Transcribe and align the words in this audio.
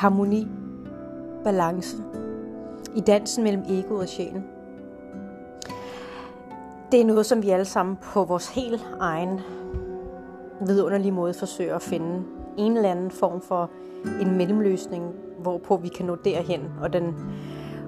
harmoni, 0.00 0.48
balance 1.44 1.96
i 2.96 3.00
dansen 3.00 3.44
mellem 3.44 3.62
egoet 3.68 4.02
og 4.02 4.08
sjælen. 4.08 4.44
Det 6.92 7.00
er 7.00 7.04
noget, 7.04 7.26
som 7.26 7.42
vi 7.42 7.50
alle 7.50 7.64
sammen 7.64 7.96
på 8.02 8.24
vores 8.24 8.48
helt 8.48 8.86
egen 9.00 9.40
vidunderlige 10.66 11.12
måde 11.12 11.34
forsøger 11.34 11.76
at 11.76 11.82
finde 11.82 12.22
en 12.58 12.76
eller 12.76 12.90
anden 12.90 13.10
form 13.10 13.40
for 13.40 13.70
en 14.20 14.36
mellemløsning, 14.36 15.04
hvorpå 15.38 15.76
vi 15.76 15.88
kan 15.88 16.06
nå 16.06 16.14
derhen. 16.14 16.60
Og 16.82 16.92
den 16.92 17.14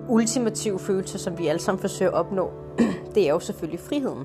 ultimative 0.08 0.78
følelse, 0.78 1.18
som 1.18 1.38
vi 1.38 1.46
alle 1.46 1.60
sammen 1.60 1.80
forsøger 1.80 2.10
at 2.10 2.16
opnå, 2.16 2.50
det 3.14 3.26
er 3.26 3.30
jo 3.32 3.40
selvfølgelig 3.40 3.80
friheden. 3.80 4.24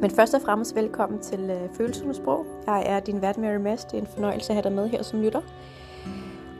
Men 0.00 0.10
først 0.10 0.34
og 0.34 0.42
fremmest 0.42 0.76
velkommen 0.76 1.20
til 1.20 1.40
øh, 1.40 1.76
Følelsernes 1.76 2.16
Sprog. 2.16 2.46
Jeg 2.66 2.82
er 2.86 3.00
din 3.00 3.22
vært 3.22 3.38
Mary 3.38 3.56
Mads. 3.56 3.84
Det 3.84 3.94
er 3.94 4.00
en 4.00 4.08
fornøjelse 4.14 4.50
at 4.50 4.54
have 4.54 4.62
dig 4.62 4.72
med 4.72 4.88
her 4.88 5.02
som 5.02 5.20
lytter. 5.20 5.40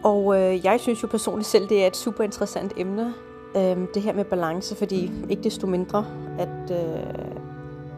Og 0.05 0.41
øh, 0.41 0.65
jeg 0.65 0.81
synes 0.81 1.03
jo 1.03 1.09
personligt 1.09 1.49
selv, 1.49 1.69
det 1.69 1.83
er 1.83 1.87
et 1.87 1.97
super 1.97 2.25
interessant 2.25 2.73
emne, 2.77 3.15
øh, 3.57 3.77
det 3.95 4.03
her 4.03 4.13
med 4.13 4.25
balance, 4.25 4.77
fordi 4.77 5.13
ikke 5.31 5.43
desto 5.43 5.67
mindre, 5.67 6.07
at 6.39 6.71
øh, 6.71 7.33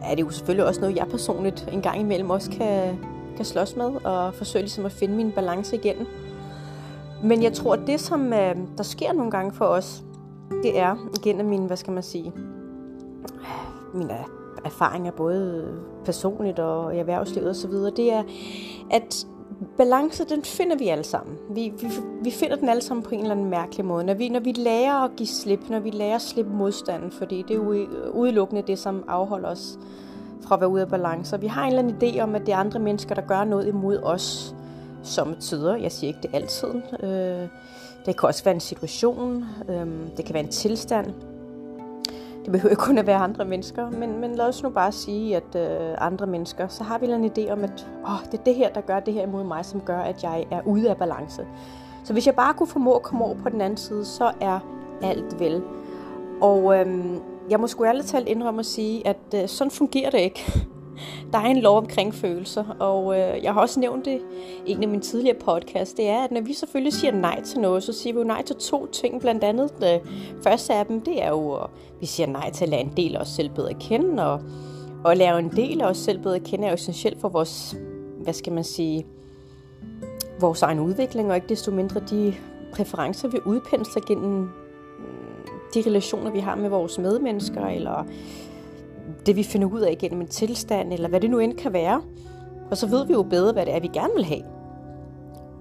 er 0.02 0.14
det 0.14 0.22
jo 0.22 0.30
selvfølgelig 0.30 0.66
også 0.66 0.80
noget, 0.80 0.96
jeg 0.96 1.06
personligt 1.08 1.68
en 1.72 1.82
gang 1.82 2.00
imellem 2.00 2.30
også 2.30 2.50
kan, 2.50 2.98
kan 3.36 3.44
slås 3.44 3.76
med, 3.76 4.04
og 4.04 4.34
forsøge 4.34 4.62
ligesom 4.62 4.84
at 4.84 4.92
finde 4.92 5.16
min 5.16 5.32
balance 5.32 5.76
igen. 5.76 6.06
Men 7.22 7.42
jeg 7.42 7.52
tror, 7.52 7.72
at 7.72 7.80
det, 7.86 8.00
som 8.00 8.32
øh, 8.32 8.56
der 8.76 8.82
sker 8.82 9.12
nogle 9.12 9.30
gange 9.30 9.52
for 9.52 9.64
os, 9.64 10.02
det 10.62 10.78
er 10.78 10.96
igennem 11.18 11.46
min, 11.46 11.66
hvad 11.66 11.76
skal 11.76 11.92
man 11.92 12.02
sige, 12.02 12.32
mine 13.94 14.14
erfaringer, 14.64 15.10
både 15.10 15.68
personligt 16.04 16.58
og 16.58 16.94
i 16.94 16.98
erhvervslivet 16.98 17.50
osv., 17.50 17.72
det 17.72 18.12
er, 18.12 18.22
at 18.90 19.26
balance, 19.76 20.24
den 20.24 20.42
finder 20.42 20.76
vi 20.76 20.88
alle 20.88 21.04
sammen. 21.04 21.36
Vi, 21.50 21.72
vi, 21.80 21.88
vi 22.22 22.30
finder 22.30 22.56
den 22.56 22.68
alle 22.68 22.82
sammen 22.82 23.02
på 23.02 23.10
en 23.10 23.20
eller 23.20 23.30
anden 23.30 23.50
mærkelig 23.50 23.84
måde. 23.84 24.04
Når 24.04 24.14
vi, 24.14 24.28
når 24.28 24.40
vi 24.40 24.52
lærer 24.52 24.94
at 24.94 25.10
give 25.16 25.26
slip, 25.26 25.70
når 25.70 25.80
vi 25.80 25.90
lærer 25.90 26.14
at 26.14 26.22
slippe 26.22 26.52
modstanden, 26.52 27.10
fordi 27.10 27.42
det 27.42 27.50
er 27.50 27.54
jo 27.54 27.86
udelukkende 28.12 28.62
det, 28.62 28.78
som 28.78 29.04
afholder 29.08 29.48
os 29.48 29.78
fra 30.40 30.54
at 30.54 30.60
være 30.60 30.70
ude 30.70 30.82
af 30.82 30.88
balance. 30.88 31.36
Og 31.36 31.42
vi 31.42 31.46
har 31.46 31.62
en 31.62 31.68
eller 31.68 31.82
anden 31.82 32.02
idé 32.02 32.20
om, 32.20 32.34
at 32.34 32.46
det 32.46 32.52
er 32.52 32.56
andre 32.56 32.80
mennesker, 32.80 33.14
der 33.14 33.22
gør 33.22 33.44
noget 33.44 33.68
imod 33.68 33.98
os, 34.02 34.54
som 35.02 35.34
tider. 35.40 35.76
Jeg 35.76 35.92
siger 35.92 36.08
ikke 36.08 36.20
det 36.22 36.30
altid. 36.32 36.68
Øh, 37.02 37.48
det 38.06 38.18
kan 38.18 38.26
også 38.26 38.44
være 38.44 38.54
en 38.54 38.60
situation, 38.60 39.44
øh, 39.68 39.86
det 40.16 40.24
kan 40.24 40.34
være 40.34 40.42
en 40.42 40.48
tilstand. 40.48 41.06
Det 42.44 42.52
behøver 42.52 42.70
ikke 42.70 42.82
kun 42.82 42.98
at 42.98 43.06
være 43.06 43.16
andre 43.16 43.44
mennesker, 43.44 43.90
men, 43.90 44.20
men 44.20 44.34
lad 44.34 44.44
os 44.48 44.62
nu 44.62 44.68
bare 44.68 44.92
sige, 44.92 45.36
at 45.36 45.56
øh, 45.56 45.94
andre 45.98 46.26
mennesker, 46.26 46.68
så 46.68 46.84
har 46.84 46.98
vi 46.98 47.06
en 47.06 47.24
idé 47.24 47.52
om, 47.52 47.64
at 47.64 47.86
åh, 48.06 48.24
det 48.32 48.40
er 48.40 48.44
det 48.44 48.54
her, 48.54 48.68
der 48.68 48.80
gør 48.80 49.00
det 49.00 49.14
her 49.14 49.22
imod 49.22 49.44
mig, 49.44 49.64
som 49.64 49.80
gør, 49.80 49.98
at 49.98 50.22
jeg 50.22 50.46
er 50.50 50.60
ude 50.66 50.90
af 50.90 50.96
balance. 50.96 51.46
Så 52.04 52.12
hvis 52.12 52.26
jeg 52.26 52.34
bare 52.34 52.54
kunne 52.54 52.66
formå 52.66 52.94
at 52.94 53.02
komme 53.02 53.24
over 53.24 53.34
på 53.34 53.48
den 53.48 53.60
anden 53.60 53.76
side, 53.76 54.04
så 54.04 54.32
er 54.40 54.58
alt 55.02 55.40
vel. 55.40 55.62
Og 56.40 56.80
øhm, 56.80 57.20
jeg 57.50 57.60
må 57.60 57.66
sgu 57.66 57.84
ærligt 57.84 58.06
talt 58.06 58.28
indrømme 58.28 58.60
at 58.60 58.66
sige, 58.66 59.06
at 59.06 59.16
øh, 59.34 59.48
sådan 59.48 59.70
fungerer 59.70 60.10
det 60.10 60.18
ikke. 60.18 60.66
Der 61.32 61.38
er 61.38 61.46
en 61.46 61.60
lov 61.60 61.76
omkring 61.76 62.14
følelser, 62.14 62.64
og 62.78 63.18
øh, 63.18 63.42
jeg 63.42 63.52
har 63.52 63.60
også 63.60 63.80
nævnt 63.80 64.04
det 64.04 64.20
i 64.66 64.72
en 64.72 64.82
af 64.82 64.88
mine 64.88 65.02
tidligere 65.02 65.36
podcasts, 65.38 65.94
det 65.94 66.08
er, 66.08 66.24
at 66.24 66.30
når 66.30 66.40
vi 66.40 66.52
selvfølgelig 66.52 66.92
siger 66.92 67.12
nej 67.12 67.42
til 67.42 67.60
noget, 67.60 67.82
så 67.82 67.92
siger 67.92 68.14
vi 68.14 68.18
jo 68.18 68.24
nej 68.24 68.42
til 68.42 68.56
to 68.56 68.86
ting, 68.86 69.20
blandt 69.20 69.44
andet 69.44 69.74
det 69.80 70.00
første 70.42 70.74
af 70.74 70.86
dem, 70.86 71.00
det 71.00 71.22
er 71.22 71.28
jo, 71.28 71.54
at 71.54 71.70
vi 72.00 72.06
siger 72.06 72.26
nej 72.26 72.50
til 72.50 72.64
at 72.64 72.70
lade 72.70 72.82
en 72.82 72.92
del 72.96 73.16
af 73.16 73.20
os 73.20 73.28
selv 73.28 73.50
bedre 73.50 73.74
kende, 73.74 74.26
og, 74.26 74.40
og 75.04 75.12
at 75.12 75.18
lave 75.18 75.38
en 75.38 75.50
del 75.50 75.80
af 75.80 75.86
os 75.86 75.98
selv 75.98 76.18
bedre 76.18 76.40
kende 76.40 76.64
er 76.64 76.70
jo 76.70 76.74
essentielt 76.74 77.20
for 77.20 77.28
vores, 77.28 77.76
hvad 78.22 78.34
skal 78.34 78.52
man 78.52 78.64
sige, 78.64 79.06
vores 80.40 80.62
egen 80.62 80.80
udvikling, 80.80 81.30
og 81.30 81.36
ikke 81.36 81.48
desto 81.48 81.70
mindre 81.70 82.00
de 82.10 82.34
præferencer, 82.72 83.28
vi 83.28 83.38
udpensler 83.44 84.02
gennem 84.02 84.30
mm, 84.32 84.48
de 85.74 85.82
relationer, 85.86 86.30
vi 86.30 86.38
har 86.38 86.54
med 86.54 86.68
vores 86.68 86.98
medmennesker, 86.98 87.66
eller 87.66 88.04
det, 89.26 89.36
vi 89.36 89.42
finder 89.42 89.68
ud 89.68 89.80
af 89.80 89.98
gennem 89.98 90.20
en 90.20 90.28
tilstand, 90.28 90.92
eller 90.92 91.08
hvad 91.08 91.20
det 91.20 91.30
nu 91.30 91.38
end 91.38 91.54
kan 91.54 91.72
være. 91.72 92.02
Og 92.70 92.76
så 92.76 92.86
ved 92.86 93.06
vi 93.06 93.12
jo 93.12 93.22
bedre, 93.22 93.52
hvad 93.52 93.66
det 93.66 93.74
er, 93.74 93.80
vi 93.80 93.88
gerne 93.88 94.12
vil 94.14 94.24
have. 94.24 94.42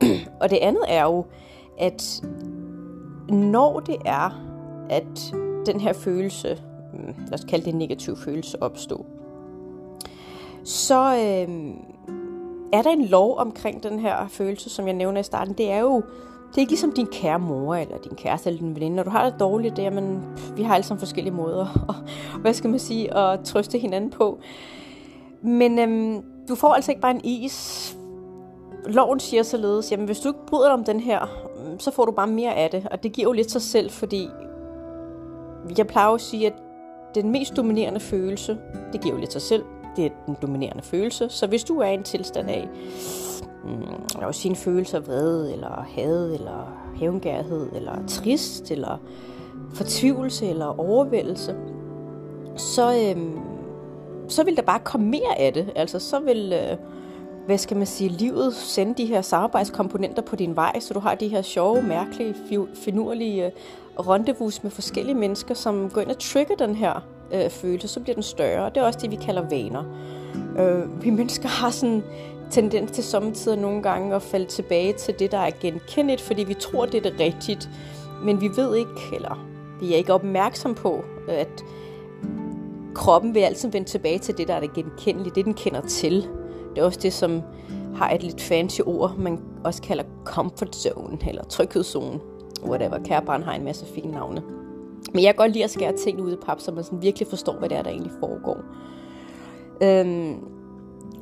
og 0.41 0.49
det 0.49 0.57
andet 0.61 0.83
er 0.87 1.03
jo, 1.03 1.25
at 1.79 2.23
når 3.29 3.79
det 3.79 3.97
er, 4.05 4.45
at 4.89 5.33
den 5.65 5.79
her 5.79 5.93
følelse, 5.93 6.61
mm, 6.93 7.13
lad 7.25 7.33
os 7.33 7.43
kalde 7.43 7.65
det 7.65 7.73
en 7.73 7.79
negativ 7.79 8.17
følelse, 8.17 8.63
opstår, 8.63 9.05
så 10.63 11.13
øh, 11.15 11.73
er 12.73 12.81
der 12.81 12.89
en 12.89 13.05
lov 13.05 13.37
omkring 13.37 13.83
den 13.83 13.99
her 13.99 14.27
følelse, 14.27 14.69
som 14.69 14.87
jeg 14.87 14.95
nævner 14.95 15.19
i 15.19 15.23
starten. 15.23 15.53
Det 15.53 15.71
er 15.71 15.79
jo 15.79 16.03
det 16.53 16.57
er 16.57 16.61
ikke 16.61 16.71
ligesom 16.71 16.91
din 16.91 17.07
kære 17.07 17.39
mor, 17.39 17.75
eller 17.75 17.97
din 17.97 18.15
kæreste, 18.15 18.49
eller 18.49 18.61
din 18.61 18.75
veninde. 18.75 18.95
Når 18.95 19.03
du 19.03 19.09
har 19.09 19.29
det 19.29 19.39
dårligt, 19.39 19.75
det 19.75 19.85
er, 19.85 19.89
men 19.89 20.23
vi 20.55 20.63
har 20.63 20.75
alle 20.75 20.85
sammen 20.85 20.99
forskellige 20.99 21.33
måder, 21.33 21.67
og, 21.89 21.95
hvad 22.41 22.53
skal 22.53 22.69
man 22.69 22.79
sige, 22.79 23.17
at 23.17 23.39
trøste 23.45 23.77
hinanden 23.77 24.09
på. 24.09 24.39
Men 25.41 25.79
øhm, 25.79 26.23
du 26.49 26.55
får 26.55 26.73
altså 26.73 26.91
ikke 26.91 27.01
bare 27.01 27.11
en 27.11 27.21
is. 27.23 27.97
Loven 28.85 29.19
siger 29.19 29.43
således, 29.43 29.91
jamen 29.91 30.05
hvis 30.05 30.19
du 30.19 30.29
ikke 30.29 30.45
bryder 30.47 30.65
dig 30.65 30.73
om 30.73 30.83
den 30.83 30.99
her, 30.99 31.19
mm, 31.55 31.79
så 31.79 31.91
får 31.91 32.05
du 32.05 32.11
bare 32.11 32.27
mere 32.27 32.55
af 32.55 32.69
det. 32.69 32.87
Og 32.91 33.03
det 33.03 33.13
giver 33.13 33.27
jo 33.27 33.31
lidt 33.31 33.51
sig 33.51 33.61
selv, 33.61 33.89
fordi 33.89 34.27
jeg 35.77 35.87
plejer 35.87 36.09
at 36.09 36.21
sige, 36.21 36.47
at 36.47 36.53
den 37.15 37.31
mest 37.31 37.55
dominerende 37.55 37.99
følelse, 37.99 38.57
det 38.93 39.01
giver 39.01 39.15
jo 39.15 39.19
lidt 39.19 39.33
sig 39.33 39.41
selv, 39.41 39.63
det 39.95 40.05
er 40.05 40.09
den 40.25 40.37
dominerende 40.41 40.83
følelse. 40.83 41.29
Så 41.29 41.47
hvis 41.47 41.63
du 41.63 41.79
er 41.79 41.87
i 41.87 41.93
en 41.93 42.03
tilstand 42.03 42.49
af, 42.49 42.67
mm, 43.63 44.21
og 44.21 44.35
sine 44.35 44.55
følelser 44.55 44.99
vrede, 44.99 45.53
eller 45.53 45.85
had, 45.95 46.31
eller 46.33 46.77
hævngærhed, 46.95 47.69
eller 47.75 48.05
trist, 48.07 48.71
eller 48.71 48.97
fortvivlelse, 49.73 50.47
eller 50.47 50.79
overvældelse, 50.79 51.55
så, 52.55 53.13
øhm, 53.15 53.39
så 54.27 54.43
vil 54.43 54.55
der 54.55 54.61
bare 54.61 54.79
komme 54.79 55.07
mere 55.07 55.39
af 55.39 55.53
det. 55.53 55.71
Altså, 55.75 55.99
så 55.99 56.19
vil, 56.19 56.53
øh, 56.53 56.77
hvad 57.45 57.57
skal 57.57 57.77
man 57.77 57.85
sige, 57.85 58.09
livet 58.09 58.53
sende 58.53 58.93
de 58.93 59.05
her 59.05 59.21
samarbejdskomponenter 59.21 60.21
på 60.21 60.35
din 60.35 60.55
vej, 60.55 60.79
så 60.79 60.93
du 60.93 60.99
har 60.99 61.15
de 61.15 61.27
her 61.27 61.41
sjove, 61.41 61.81
mærkelige, 61.81 62.35
finurlige 62.73 63.45
øh, 63.45 63.51
rendezvous 63.99 64.63
med 64.63 64.71
forskellige 64.71 65.15
mennesker, 65.15 65.53
som 65.53 65.89
går 65.89 66.01
ind 66.01 66.09
og 66.09 66.19
trigger 66.19 66.55
den 66.55 66.75
her 66.75 67.05
øh, 67.33 67.49
følelse, 67.49 67.87
så 67.87 67.99
bliver 67.99 68.13
den 68.13 68.23
større. 68.23 68.69
Det 68.69 68.77
er 68.77 68.85
også 68.85 68.99
det, 69.01 69.11
vi 69.11 69.15
kalder 69.15 69.49
vaner. 69.49 69.83
Øh, 70.59 71.03
vi 71.03 71.09
mennesker 71.09 71.47
har 71.47 71.69
sådan 71.69 72.03
tendens 72.51 72.91
til 72.91 73.03
samtidig 73.03 73.57
nogle 73.57 73.83
gange 73.83 74.15
at 74.15 74.21
falde 74.21 74.45
tilbage 74.45 74.93
til 74.93 75.19
det, 75.19 75.31
der 75.31 75.37
er 75.37 75.51
genkendeligt, 75.61 76.21
fordi 76.21 76.43
vi 76.43 76.53
tror, 76.53 76.85
det 76.85 77.05
er 77.05 77.09
det 77.09 77.19
rigtigt, 77.19 77.69
men 78.23 78.41
vi 78.41 78.49
ved 78.55 78.75
ikke, 78.75 78.91
eller 79.13 79.47
vi 79.81 79.93
er 79.93 79.97
ikke 79.97 80.13
opmærksom 80.13 80.75
på, 80.75 81.03
at 81.27 81.63
kroppen 82.95 83.33
vil 83.33 83.39
altid 83.39 83.69
vende 83.69 83.89
tilbage 83.89 84.19
til 84.19 84.37
det, 84.37 84.47
der 84.47 84.53
er 84.53 84.59
det 84.59 84.73
genkendelige, 84.73 85.35
det 85.35 85.45
den 85.45 85.53
kender 85.53 85.81
til. 85.81 86.27
Det 86.75 86.81
er 86.81 86.85
også 86.85 86.99
det, 87.01 87.13
som 87.13 87.41
har 87.95 88.09
et 88.09 88.23
lidt 88.23 88.41
fancy 88.41 88.81
ord, 88.85 89.15
man 89.17 89.39
også 89.63 89.81
kalder 89.81 90.03
comfort 90.25 90.75
zone, 90.75 91.17
eller 91.27 91.43
tryghedszone, 91.43 92.19
whatever. 92.65 92.99
Kære 93.03 93.21
barn 93.25 93.43
har 93.43 93.53
en 93.53 93.63
masse 93.63 93.85
fine 93.85 94.11
navne. 94.11 94.43
Men 95.13 95.23
jeg 95.23 95.33
kan 95.33 95.37
godt 95.37 95.51
lide 95.51 95.63
at 95.63 95.69
skære 95.69 95.97
ting 95.97 96.21
ud 96.21 96.33
i 96.33 96.35
pap, 96.45 96.59
så 96.59 96.71
man 96.71 96.83
sådan 96.83 97.01
virkelig 97.01 97.27
forstår, 97.27 97.53
hvad 97.53 97.69
det 97.69 97.77
er, 97.77 97.81
der 97.81 97.89
egentlig 97.89 98.11
foregår. 98.19 98.57
Øhm, 99.81 100.52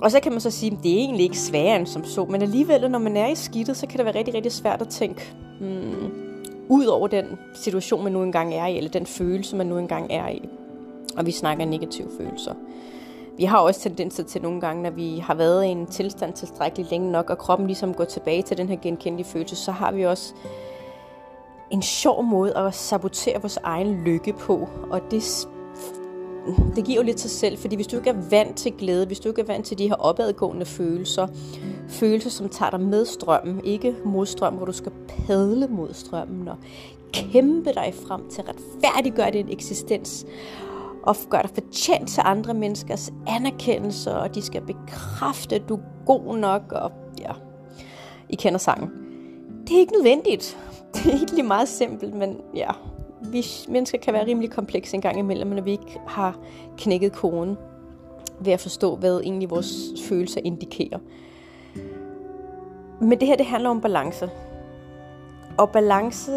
og 0.01 0.11
så 0.11 0.19
kan 0.19 0.31
man 0.31 0.41
så 0.41 0.51
sige, 0.51 0.71
at 0.71 0.83
det 0.83 0.91
er 0.91 0.97
egentlig 0.97 1.23
ikke 1.23 1.39
sværere 1.39 1.75
end 1.75 1.87
som 1.87 2.05
så, 2.05 2.25
men 2.25 2.41
alligevel, 2.41 2.91
når 2.91 2.99
man 2.99 3.17
er 3.17 3.27
i 3.27 3.35
skidtet, 3.35 3.77
så 3.77 3.87
kan 3.87 3.97
det 3.97 4.05
være 4.05 4.15
rigtig, 4.15 4.33
rigtig 4.33 4.51
svært 4.51 4.81
at 4.81 4.87
tænke 4.87 5.33
hmm, 5.59 6.11
ud 6.69 6.85
over 6.85 7.07
den 7.07 7.25
situation, 7.53 8.03
man 8.03 8.11
nu 8.11 8.23
engang 8.23 8.53
er 8.53 8.67
i, 8.67 8.77
eller 8.77 8.89
den 8.89 9.05
følelse, 9.05 9.55
man 9.55 9.67
nu 9.67 9.77
engang 9.77 10.11
er 10.11 10.29
i. 10.29 10.49
Og 11.17 11.25
vi 11.25 11.31
snakker 11.31 11.65
negative 11.65 12.07
følelser. 12.17 12.53
Vi 13.37 13.43
har 13.43 13.57
også 13.57 13.81
tendenser 13.81 14.23
til 14.23 14.41
nogle 14.41 14.61
gange, 14.61 14.83
når 14.83 14.89
vi 14.89 15.17
har 15.17 15.33
været 15.33 15.65
i 15.65 15.67
en 15.67 15.87
tilstand 15.87 16.33
tilstrækkeligt 16.33 16.91
længe 16.91 17.11
nok, 17.11 17.29
og 17.29 17.37
kroppen 17.37 17.67
ligesom 17.67 17.93
går 17.93 18.03
tilbage 18.03 18.41
til 18.41 18.57
den 18.57 18.69
her 18.69 18.75
genkendelige 18.75 19.27
følelse, 19.27 19.55
så 19.55 19.71
har 19.71 19.91
vi 19.91 20.05
også 20.05 20.33
en 21.71 21.81
sjov 21.81 22.23
måde 22.23 22.57
at 22.57 22.73
sabotere 22.75 23.41
vores 23.41 23.57
egen 23.63 24.03
lykke 24.03 24.33
på. 24.33 24.69
Og 24.91 25.01
det 25.11 25.47
det 26.75 26.85
giver 26.85 26.95
jo 26.95 27.03
lidt 27.03 27.19
sig 27.19 27.31
selv, 27.31 27.57
fordi 27.57 27.75
hvis 27.75 27.87
du 27.87 27.97
ikke 27.97 28.09
er 28.09 28.29
vant 28.29 28.57
til 28.57 28.71
glæde, 28.71 29.05
hvis 29.05 29.19
du 29.19 29.29
ikke 29.29 29.41
er 29.41 29.45
vant 29.45 29.65
til 29.65 29.77
de 29.77 29.87
her 29.87 29.95
opadgående 29.95 30.65
følelser, 30.65 31.27
følelser, 31.89 32.29
som 32.29 32.49
tager 32.49 32.69
dig 32.69 32.79
med 32.79 33.05
strømmen, 33.05 33.65
ikke 33.65 33.95
mod 34.05 34.25
strømmen, 34.25 34.57
hvor 34.57 34.65
du 34.65 34.71
skal 34.71 34.91
padle 35.07 35.67
mod 35.67 35.93
strømmen 35.93 36.47
og 36.47 36.57
kæmpe 37.13 37.69
dig 37.73 37.93
frem 38.07 38.29
til 38.29 38.41
at 38.41 38.47
retfærdiggøre 38.47 39.31
din 39.31 39.49
eksistens, 39.49 40.25
og 41.03 41.15
gøre 41.29 41.41
dig 41.41 41.49
fortjent 41.53 42.09
til 42.09 42.21
andre 42.25 42.53
menneskers 42.53 43.13
anerkendelse, 43.27 44.15
og 44.15 44.35
de 44.35 44.41
skal 44.41 44.61
bekræfte, 44.61 45.55
at 45.55 45.69
du 45.69 45.75
er 45.75 46.05
god 46.05 46.37
nok, 46.37 46.71
og 46.71 46.91
ja, 47.19 47.31
I 48.29 48.35
kender 48.35 48.59
sangen. 48.59 48.89
Det 49.67 49.75
er 49.75 49.79
ikke 49.79 49.93
nødvendigt. 49.93 50.57
Det 50.93 51.05
er 51.05 51.17
egentlig 51.17 51.45
meget 51.45 51.67
simpelt, 51.67 52.15
men 52.15 52.37
ja, 52.55 52.69
vi 53.21 53.45
mennesker 53.67 53.97
kan 53.97 54.13
være 54.13 54.25
rimelig 54.25 54.51
komplekse 54.51 54.95
en 54.95 55.01
gang 55.01 55.19
imellem, 55.19 55.47
når 55.47 55.61
vi 55.61 55.71
ikke 55.71 55.99
har 56.07 56.39
knækket 56.77 57.11
koden 57.11 57.57
ved 58.39 58.53
at 58.53 58.59
forstå, 58.59 58.95
hvad 58.95 59.19
egentlig 59.19 59.49
vores 59.49 59.73
følelser 60.09 60.41
indikerer. 60.43 60.99
Men 63.01 63.19
det 63.19 63.27
her, 63.27 63.35
det 63.35 63.45
handler 63.45 63.69
om 63.69 63.81
balance. 63.81 64.29
Og 65.57 65.69
balance, 65.69 66.31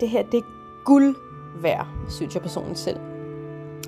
det 0.00 0.08
her, 0.08 0.22
det 0.22 0.38
er 0.38 0.84
guld 0.84 1.16
værd, 1.62 1.86
synes 2.10 2.34
jeg 2.34 2.42
personligt 2.42 2.78
selv. 2.78 2.96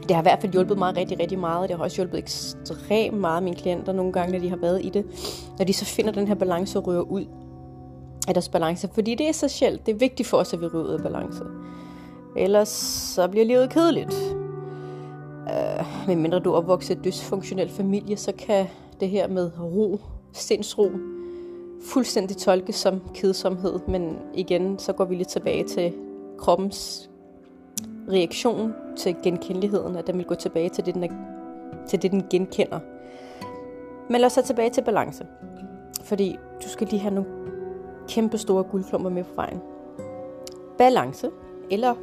Det 0.02 0.10
har 0.10 0.22
i 0.22 0.24
hvert 0.24 0.40
fald 0.40 0.52
hjulpet 0.52 0.78
mig 0.78 0.96
rigtig, 0.96 1.20
rigtig 1.20 1.38
meget. 1.38 1.68
Det 1.68 1.76
har 1.76 1.84
også 1.84 1.96
hjulpet 1.96 2.18
ekstremt 2.18 3.18
meget 3.18 3.42
mine 3.42 3.56
klienter 3.56 3.92
nogle 3.92 4.12
gange, 4.12 4.32
når 4.32 4.38
de 4.38 4.48
har 4.48 4.56
været 4.56 4.84
i 4.84 4.88
det. 4.88 5.06
Når 5.58 5.64
de 5.64 5.72
så 5.72 5.84
finder 5.84 6.12
den 6.12 6.28
her 6.28 6.34
balance 6.34 6.78
og 6.78 6.86
rører 6.86 7.00
ud 7.00 7.24
af 8.28 8.34
deres 8.34 8.48
balance. 8.48 8.88
Fordi 8.94 9.14
det 9.14 9.26
er 9.26 9.30
essentielt. 9.30 9.86
Det 9.86 9.94
er 9.94 9.98
vigtigt 9.98 10.28
for 10.28 10.36
os, 10.36 10.52
at 10.52 10.60
vi 10.60 10.66
rører 10.66 10.84
ud 10.84 10.88
af 10.88 11.02
balance. 11.02 11.44
Ellers 12.36 12.68
så 13.14 13.28
bliver 13.28 13.44
livet 13.46 13.70
kedeligt. 13.70 14.36
Øh, 15.48 16.06
men 16.06 16.22
mindre 16.22 16.38
du 16.38 16.52
er 16.52 16.56
opvokset 16.56 16.94
i 16.94 16.98
et 16.98 17.04
dysfunktionel 17.04 17.68
familie, 17.68 18.16
så 18.16 18.32
kan 18.38 18.66
det 19.00 19.08
her 19.08 19.28
med 19.28 19.50
ro, 19.60 19.98
sindsro, 20.32 20.90
fuldstændig 21.82 22.36
tolkes 22.36 22.74
som 22.74 23.00
kedsomhed. 23.14 23.80
Men 23.88 24.18
igen, 24.34 24.78
så 24.78 24.92
går 24.92 25.04
vi 25.04 25.14
lidt 25.14 25.28
tilbage 25.28 25.64
til 25.64 25.92
kroppens 26.38 27.10
reaktion 28.08 28.74
til 28.96 29.16
genkendeligheden, 29.22 29.96
at 29.96 30.06
den 30.06 30.18
vil 30.18 30.26
gå 30.26 30.34
tilbage 30.34 30.68
til 30.68 30.86
det, 30.86 30.94
den, 30.94 31.04
er, 31.04 31.08
til 31.88 32.02
det, 32.02 32.10
den 32.10 32.24
genkender. 32.30 32.78
Men 34.10 34.20
lad 34.20 34.26
os 34.26 34.34
tage 34.34 34.44
tilbage 34.44 34.70
til 34.70 34.82
balance. 34.82 35.26
Fordi 36.04 36.38
du 36.64 36.68
skal 36.68 36.86
lige 36.86 37.00
have 37.00 37.14
nogle 37.14 37.30
kæmpe 38.08 38.38
store 38.38 38.64
guldklumper 38.64 39.10
med 39.10 39.24
på 39.24 39.34
vejen. 39.34 39.60
Balance, 40.78 41.30
eller 41.70 41.94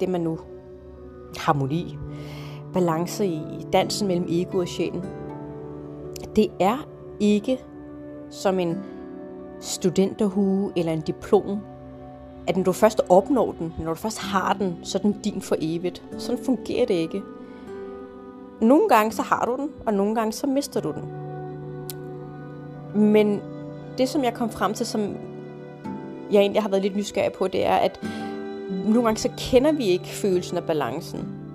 det 0.00 0.08
man 0.08 0.20
nu 0.20 0.38
harmoni, 1.36 1.98
balance 2.72 3.26
i 3.26 3.66
dansen 3.72 4.08
mellem 4.08 4.26
ego 4.28 4.58
og 4.58 4.68
sjælen, 4.68 5.04
det 6.36 6.50
er 6.60 6.86
ikke 7.20 7.60
som 8.30 8.58
en 8.58 8.78
studenterhue 9.60 10.72
eller 10.76 10.92
en 10.92 11.00
diplom, 11.00 11.58
at 12.46 12.56
når 12.56 12.64
du 12.64 12.72
først 12.72 13.00
opnår 13.08 13.54
den, 13.58 13.74
når 13.78 13.88
du 13.88 13.94
først 13.94 14.18
har 14.18 14.52
den, 14.52 14.76
så 14.82 14.98
er 14.98 15.02
den 15.02 15.12
din 15.24 15.40
for 15.40 15.56
evigt. 15.60 16.02
Sådan 16.18 16.44
fungerer 16.44 16.86
det 16.86 16.94
ikke. 16.94 17.22
Nogle 18.60 18.88
gange 18.88 19.12
så 19.12 19.22
har 19.22 19.44
du 19.44 19.62
den, 19.62 19.70
og 19.86 19.94
nogle 19.94 20.14
gange 20.14 20.32
så 20.32 20.46
mister 20.46 20.80
du 20.80 20.92
den. 20.92 21.12
Men 23.02 23.40
det, 23.98 24.08
som 24.08 24.24
jeg 24.24 24.34
kom 24.34 24.50
frem 24.50 24.74
til, 24.74 24.86
som 24.86 25.00
jeg 26.32 26.40
egentlig 26.40 26.62
har 26.62 26.68
været 26.68 26.82
lidt 26.82 26.96
nysgerrig 26.96 27.32
på, 27.32 27.48
det 27.48 27.66
er, 27.66 27.74
at 27.74 28.00
nogle 28.70 29.02
gange 29.04 29.20
så 29.20 29.30
kender 29.38 29.72
vi 29.72 29.84
ikke 29.84 30.06
følelsen 30.08 30.56
af 30.56 30.64
balancen. 30.64 31.46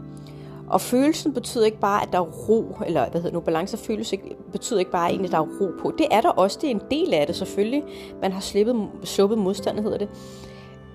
Og 0.68 0.82
følelsen 0.82 1.34
betyder 1.34 1.66
ikke 1.66 1.80
bare, 1.80 2.04
at 2.04 2.10
der 2.12 2.18
er 2.18 2.24
ro, 2.50 2.76
eller 2.86 3.10
hvad 3.10 3.22
hedder 3.22 3.34
nu, 3.34 3.40
balance 3.40 3.78
følelse 3.78 4.18
betyder 4.52 4.80
ikke 4.80 4.92
bare, 4.92 5.12
at 5.12 5.32
der 5.32 5.38
er 5.38 5.48
ro 5.62 5.72
på. 5.82 5.94
Det 5.98 6.08
er 6.12 6.22
der 6.22 6.30
også, 6.30 6.60
det 6.62 6.68
er 6.68 6.72
en 6.72 6.82
del 6.92 7.14
af 7.14 7.28
det 7.28 7.36
selvfølgelig. 7.36 7.84
Man 8.22 8.32
har 8.32 8.42
slippet, 8.42 8.90
sluppet 9.04 9.38
modstand, 9.38 9.80
hedder 9.80 9.98
det. 9.98 10.10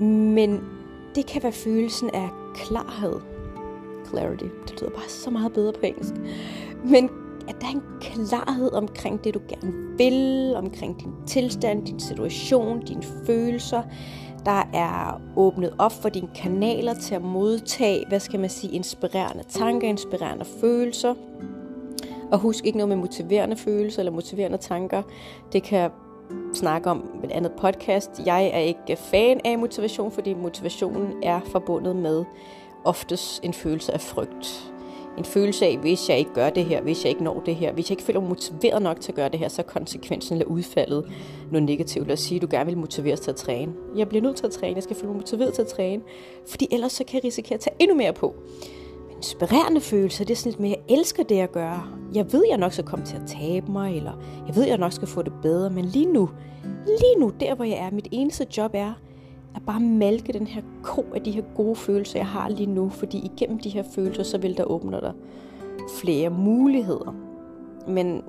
Men 0.00 0.60
det 1.14 1.26
kan 1.26 1.42
være 1.42 1.52
følelsen 1.52 2.10
af 2.14 2.28
klarhed. 2.54 3.14
Clarity. 4.08 4.44
Det 4.69 4.80
lyder 4.80 4.90
bare 4.90 5.08
så 5.08 5.30
meget 5.30 5.52
bedre 5.52 5.72
på 5.72 5.80
engelsk. 5.82 6.14
Men 6.84 7.10
at 7.48 7.56
der 7.60 7.66
er 7.66 7.72
en 7.72 7.82
klarhed 8.00 8.72
omkring 8.72 9.24
det, 9.24 9.34
du 9.34 9.40
gerne 9.48 9.72
vil, 9.98 10.54
omkring 10.56 11.00
din 11.00 11.12
tilstand, 11.26 11.86
din 11.86 12.00
situation, 12.00 12.80
dine 12.84 13.02
følelser. 13.26 13.82
Der 14.46 14.62
er 14.75 15.20
åbnet 15.37 15.75
op 15.78 15.93
for 15.93 16.08
dine 16.08 16.28
kanaler 16.34 16.94
til 16.94 17.14
at 17.14 17.22
modtage, 17.22 18.04
hvad 18.08 18.20
skal 18.20 18.40
man 18.40 18.50
sige, 18.50 18.72
inspirerende 18.72 19.44
tanker, 19.48 19.88
inspirerende 19.88 20.44
følelser. 20.60 21.14
Og 22.32 22.38
husk 22.38 22.66
ikke 22.66 22.78
noget 22.78 22.88
med 22.88 22.96
motiverende 22.96 23.56
følelser 23.56 23.98
eller 23.98 24.12
motiverende 24.12 24.58
tanker. 24.58 25.02
Det 25.52 25.62
kan 25.62 25.90
snakke 26.54 26.90
om 26.90 27.04
et 27.25 27.31
andet 27.31 27.52
podcast. 27.52 28.10
Jeg 28.26 28.46
er 28.46 28.58
ikke 28.58 28.96
fan 28.96 29.40
af 29.44 29.58
motivation, 29.58 30.12
fordi 30.12 30.34
motivationen 30.34 31.22
er 31.22 31.40
forbundet 31.52 31.96
med 31.96 32.25
oftest 32.84 33.44
en 33.44 33.52
følelse 33.52 33.93
af 33.93 34.00
frygt. 34.00 34.72
En 35.18 35.24
følelse 35.24 35.66
af, 35.66 35.78
hvis 35.78 36.08
jeg 36.08 36.18
ikke 36.18 36.34
gør 36.34 36.50
det 36.50 36.64
her, 36.64 36.82
hvis 36.82 37.04
jeg 37.04 37.10
ikke 37.10 37.24
når 37.24 37.42
det 37.46 37.54
her, 37.54 37.72
hvis 37.72 37.90
jeg 37.90 37.92
ikke 37.92 38.02
føler 38.02 38.20
mig 38.20 38.28
motiveret 38.28 38.82
nok 38.82 39.00
til 39.00 39.12
at 39.12 39.16
gøre 39.16 39.28
det 39.28 39.38
her, 39.38 39.48
så 39.48 39.62
er 39.62 39.66
konsekvensen 39.66 40.36
eller 40.36 40.46
udfaldet 40.46 41.12
noget 41.50 41.62
negativt. 41.62 42.06
Lad 42.06 42.12
os 42.12 42.20
sige, 42.20 42.36
at 42.36 42.42
du 42.42 42.48
gerne 42.50 42.66
vil 42.66 42.78
motiveres 42.78 43.20
til 43.20 43.30
at 43.30 43.36
træne. 43.36 43.72
Jeg 43.96 44.08
bliver 44.08 44.22
nødt 44.22 44.36
til 44.36 44.46
at 44.46 44.52
træne, 44.52 44.74
jeg 44.74 44.82
skal 44.82 44.96
føle 44.96 45.08
mig 45.08 45.16
motiveret 45.16 45.54
til 45.54 45.62
at 45.62 45.68
træne, 45.68 46.02
fordi 46.48 46.68
ellers 46.70 46.92
så 46.92 47.04
kan 47.04 47.14
jeg 47.14 47.24
risikere 47.24 47.54
at 47.54 47.60
tage 47.60 47.76
endnu 47.78 47.96
mere 47.96 48.12
på 48.12 48.34
inspirerende 49.16 49.80
følelse. 49.80 50.24
Det 50.24 50.30
er 50.30 50.36
sådan 50.36 50.50
lidt 50.50 50.60
mere, 50.60 50.76
jeg 50.88 50.98
elsker 50.98 51.22
det, 51.22 51.36
jeg 51.36 51.50
gør. 51.50 51.98
Jeg 52.14 52.32
ved, 52.32 52.44
jeg 52.48 52.58
nok 52.58 52.72
skal 52.72 52.84
komme 52.84 53.04
til 53.04 53.16
at 53.16 53.22
tabe 53.26 53.72
mig, 53.72 53.96
eller 53.96 54.12
jeg 54.46 54.56
ved, 54.56 54.66
jeg 54.66 54.78
nok 54.78 54.92
skal 54.92 55.08
få 55.08 55.22
det 55.22 55.32
bedre. 55.42 55.70
Men 55.70 55.84
lige 55.84 56.12
nu, 56.12 56.30
lige 56.86 57.20
nu, 57.20 57.32
der 57.40 57.54
hvor 57.54 57.64
jeg 57.64 57.78
er, 57.78 57.90
mit 57.90 58.08
eneste 58.10 58.46
job 58.56 58.70
er, 58.74 58.92
at 59.56 59.62
bare 59.67 59.81
malke 59.81 60.32
den 60.32 60.47
her 60.47 60.62
ko 60.82 61.05
af 61.14 61.23
de 61.23 61.31
her 61.31 61.43
gode 61.55 61.76
følelser, 61.76 62.19
jeg 62.19 62.26
har 62.26 62.49
lige 62.49 62.70
nu. 62.70 62.88
Fordi 62.88 63.19
igennem 63.19 63.58
de 63.58 63.69
her 63.69 63.82
følelser, 63.94 64.23
så 64.23 64.38
vil 64.38 64.56
der 64.56 64.64
åbne 64.64 65.00
dig 65.00 65.12
flere 66.00 66.31
muligheder. 66.31 67.14
Men 67.88 68.23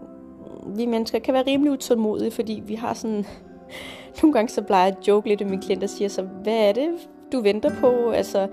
vi 0.75 0.85
mennesker 0.85 1.19
kan 1.19 1.33
være 1.33 1.43
rimelig 1.47 1.71
utålmodige, 1.71 2.31
fordi 2.31 2.63
vi 2.65 2.75
har 2.75 2.93
sådan... 2.93 3.25
Nogle 4.21 4.33
gange 4.33 4.49
så 4.49 4.61
plejer 4.61 4.85
jeg 4.85 4.97
at 4.99 5.07
joke 5.07 5.27
lidt, 5.27 5.41
med 5.41 5.49
mine 5.49 5.61
klienter 5.61 5.87
siger 5.87 6.07
så, 6.07 6.21
hvad 6.21 6.69
er 6.69 6.71
det, 6.71 6.89
du 7.31 7.41
venter 7.41 7.71
på? 7.81 8.09
Altså, 8.09 8.47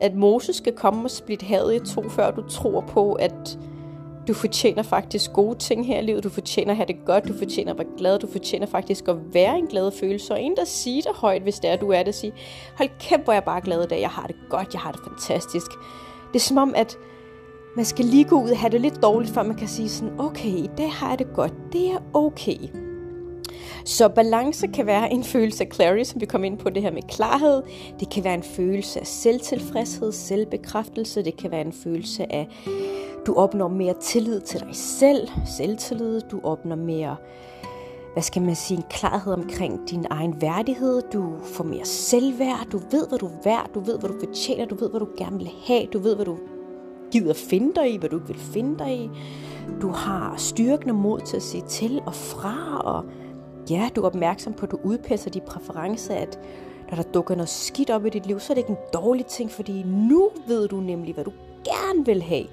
at 0.00 0.14
Moses 0.14 0.56
skal 0.56 0.72
komme 0.72 1.04
og 1.04 1.10
splitte 1.10 1.46
havet 1.46 1.74
i 1.74 1.94
to, 1.94 2.08
før 2.08 2.30
du 2.30 2.48
tror 2.48 2.80
på, 2.80 3.12
at 3.12 3.58
du 4.28 4.34
fortjener 4.34 4.82
faktisk 4.82 5.32
gode 5.32 5.58
ting 5.58 5.86
her 5.86 5.98
i 5.98 6.02
livet. 6.02 6.24
Du 6.24 6.28
fortjener 6.28 6.70
at 6.70 6.76
have 6.76 6.86
det 6.86 6.96
godt. 7.06 7.28
Du 7.28 7.38
fortjener 7.38 7.72
at 7.72 7.78
være 7.78 7.86
glad. 7.98 8.18
Du 8.18 8.26
fortjener 8.32 8.66
faktisk 8.66 9.08
at 9.08 9.16
være 9.34 9.58
en 9.58 9.66
glad 9.66 9.90
følelse. 10.00 10.32
Og 10.32 10.42
en, 10.42 10.56
der 10.56 10.64
siger 10.64 11.02
det 11.02 11.12
højt, 11.14 11.42
hvis 11.42 11.58
det 11.58 11.70
er, 11.70 11.76
du 11.76 11.90
er 11.90 12.02
det, 12.02 12.14
siger, 12.14 12.34
hold 12.78 12.88
kæft, 13.00 13.24
hvor 13.24 13.32
jeg 13.32 13.44
bare 13.44 13.60
glad 13.60 13.84
i 13.84 13.86
dag. 13.86 14.00
Jeg 14.00 14.10
har 14.10 14.26
det 14.26 14.36
godt. 14.50 14.68
Jeg 14.72 14.80
har 14.80 14.92
det 14.92 15.00
fantastisk. 15.08 15.70
Det 16.32 16.38
er 16.40 16.44
som 16.44 16.58
om, 16.58 16.74
at 16.76 16.98
man 17.76 17.84
skal 17.84 18.04
lige 18.04 18.24
gå 18.24 18.42
ud 18.42 18.50
og 18.50 18.58
have 18.58 18.70
det 18.70 18.80
lidt 18.80 19.02
dårligt, 19.02 19.34
før 19.34 19.42
man 19.42 19.56
kan 19.56 19.68
sige 19.68 19.88
sådan, 19.88 20.20
okay, 20.20 20.48
i 20.48 20.70
dag 20.78 20.92
har 20.92 21.08
jeg 21.08 21.18
det 21.18 21.26
godt. 21.34 21.52
Det 21.72 21.86
er 21.86 21.98
okay. 22.14 22.83
Så 23.84 24.08
balance 24.08 24.66
kan 24.66 24.86
være 24.86 25.12
en 25.12 25.24
følelse 25.24 25.64
af 25.64 25.70
clarity, 25.72 26.10
som 26.10 26.20
vi 26.20 26.26
kom 26.26 26.44
ind 26.44 26.58
på 26.58 26.70
det 26.70 26.82
her 26.82 26.90
med 26.90 27.02
klarhed. 27.02 27.62
Det 28.00 28.10
kan 28.10 28.24
være 28.24 28.34
en 28.34 28.42
følelse 28.42 29.00
af 29.00 29.06
selvtilfredshed, 29.06 30.12
selvbekræftelse. 30.12 31.24
Det 31.24 31.36
kan 31.36 31.50
være 31.50 31.60
en 31.60 31.72
følelse 31.72 32.32
af, 32.32 32.48
du 33.26 33.34
opnår 33.34 33.68
mere 33.68 33.94
tillid 34.00 34.40
til 34.40 34.60
dig 34.60 34.76
selv, 34.76 35.28
selvtillid. 35.56 36.20
Du 36.20 36.40
opnår 36.44 36.76
mere 36.76 37.16
hvad 38.14 38.22
skal 38.22 38.42
man 38.42 38.56
sige, 38.56 38.78
en 38.78 38.84
klarhed 38.90 39.32
omkring 39.32 39.90
din 39.90 40.06
egen 40.10 40.40
værdighed. 40.40 41.02
Du 41.12 41.32
får 41.44 41.64
mere 41.64 41.84
selvværd. 41.84 42.66
Du 42.72 42.78
ved, 42.90 43.08
hvad 43.08 43.18
du 43.18 43.26
er 43.26 43.42
værd. 43.44 43.70
Du 43.74 43.80
ved, 43.80 43.98
hvad 43.98 44.10
du 44.10 44.18
fortjener. 44.26 44.66
Du 44.66 44.74
ved, 44.74 44.90
hvad 44.90 45.00
du 45.00 45.08
gerne 45.16 45.38
vil 45.38 45.50
have. 45.66 45.86
Du 45.92 45.98
ved, 45.98 46.14
hvad 46.14 46.24
du 46.24 46.38
gider 47.12 47.34
finde 47.34 47.74
dig 47.74 47.94
i, 47.94 47.96
hvad 47.96 48.08
du 48.08 48.16
ikke 48.16 48.28
vil 48.28 48.38
finde 48.38 48.78
dig 48.78 48.98
i. 48.98 49.10
Du 49.82 49.88
har 49.88 50.34
styrken 50.36 50.90
og 50.90 50.96
mod 50.96 51.20
til 51.20 51.36
at 51.36 51.42
sige 51.42 51.64
til 51.68 52.02
og 52.06 52.14
fra, 52.14 52.80
og 52.84 53.04
ja, 53.70 53.88
du 53.96 54.00
er 54.02 54.06
opmærksom 54.06 54.52
på, 54.52 54.66
at 54.66 54.72
du 54.72 54.78
udpasser 54.84 55.30
de 55.30 55.40
præferencer, 55.40 56.14
at 56.14 56.38
når 56.90 56.96
der 56.96 57.02
dukker 57.02 57.34
noget 57.34 57.48
skidt 57.48 57.90
op 57.90 58.06
i 58.06 58.10
dit 58.10 58.26
liv, 58.26 58.40
så 58.40 58.52
er 58.52 58.54
det 58.54 58.60
ikke 58.60 58.70
en 58.70 58.86
dårlig 58.92 59.26
ting, 59.26 59.50
fordi 59.50 59.82
nu 59.82 60.30
ved 60.46 60.68
du 60.68 60.80
nemlig, 60.80 61.14
hvad 61.14 61.24
du 61.24 61.32
gerne 61.64 62.06
vil 62.06 62.22
have. 62.22 62.46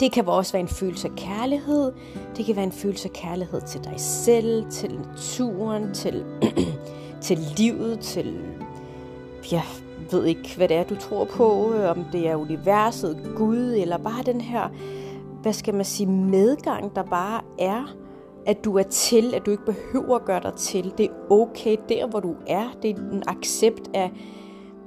Det 0.00 0.12
kan 0.12 0.28
også 0.28 0.52
være 0.52 0.60
en 0.60 0.68
følelse 0.68 1.08
af 1.08 1.14
kærlighed. 1.16 1.92
Det 2.36 2.46
kan 2.46 2.56
være 2.56 2.64
en 2.64 2.72
følelse 2.72 3.08
af 3.08 3.12
kærlighed 3.12 3.60
til 3.60 3.84
dig 3.84 3.94
selv, 3.96 4.70
til 4.70 4.94
naturen, 4.94 5.94
til, 5.94 6.24
til 7.26 7.38
livet, 7.56 8.00
til... 8.00 8.40
Jeg 9.52 9.62
ved 10.10 10.24
ikke, 10.24 10.56
hvad 10.56 10.68
det 10.68 10.76
er, 10.76 10.84
du 10.84 10.96
tror 10.96 11.24
på. 11.24 11.72
Øh, 11.74 11.90
om 11.90 12.04
det 12.12 12.28
er 12.28 12.36
universet, 12.36 13.32
Gud, 13.36 13.74
eller 13.78 13.98
bare 13.98 14.22
den 14.22 14.40
her, 14.40 14.68
hvad 15.42 15.52
skal 15.52 15.74
man 15.74 15.84
sige, 15.84 16.06
medgang, 16.06 16.96
der 16.96 17.02
bare 17.02 17.40
er 17.58 17.94
at 18.46 18.64
du 18.64 18.78
er 18.78 18.82
til, 18.82 19.34
at 19.34 19.46
du 19.46 19.50
ikke 19.50 19.64
behøver 19.64 20.16
at 20.16 20.24
gøre 20.24 20.40
dig 20.42 20.54
til. 20.54 20.92
Det 20.98 21.06
er 21.06 21.32
okay 21.32 21.76
der, 21.88 22.06
hvor 22.06 22.20
du 22.20 22.34
er. 22.46 22.76
Det 22.82 22.90
er 22.90 22.94
en 22.94 23.22
accept 23.26 23.90
af, 23.94 24.10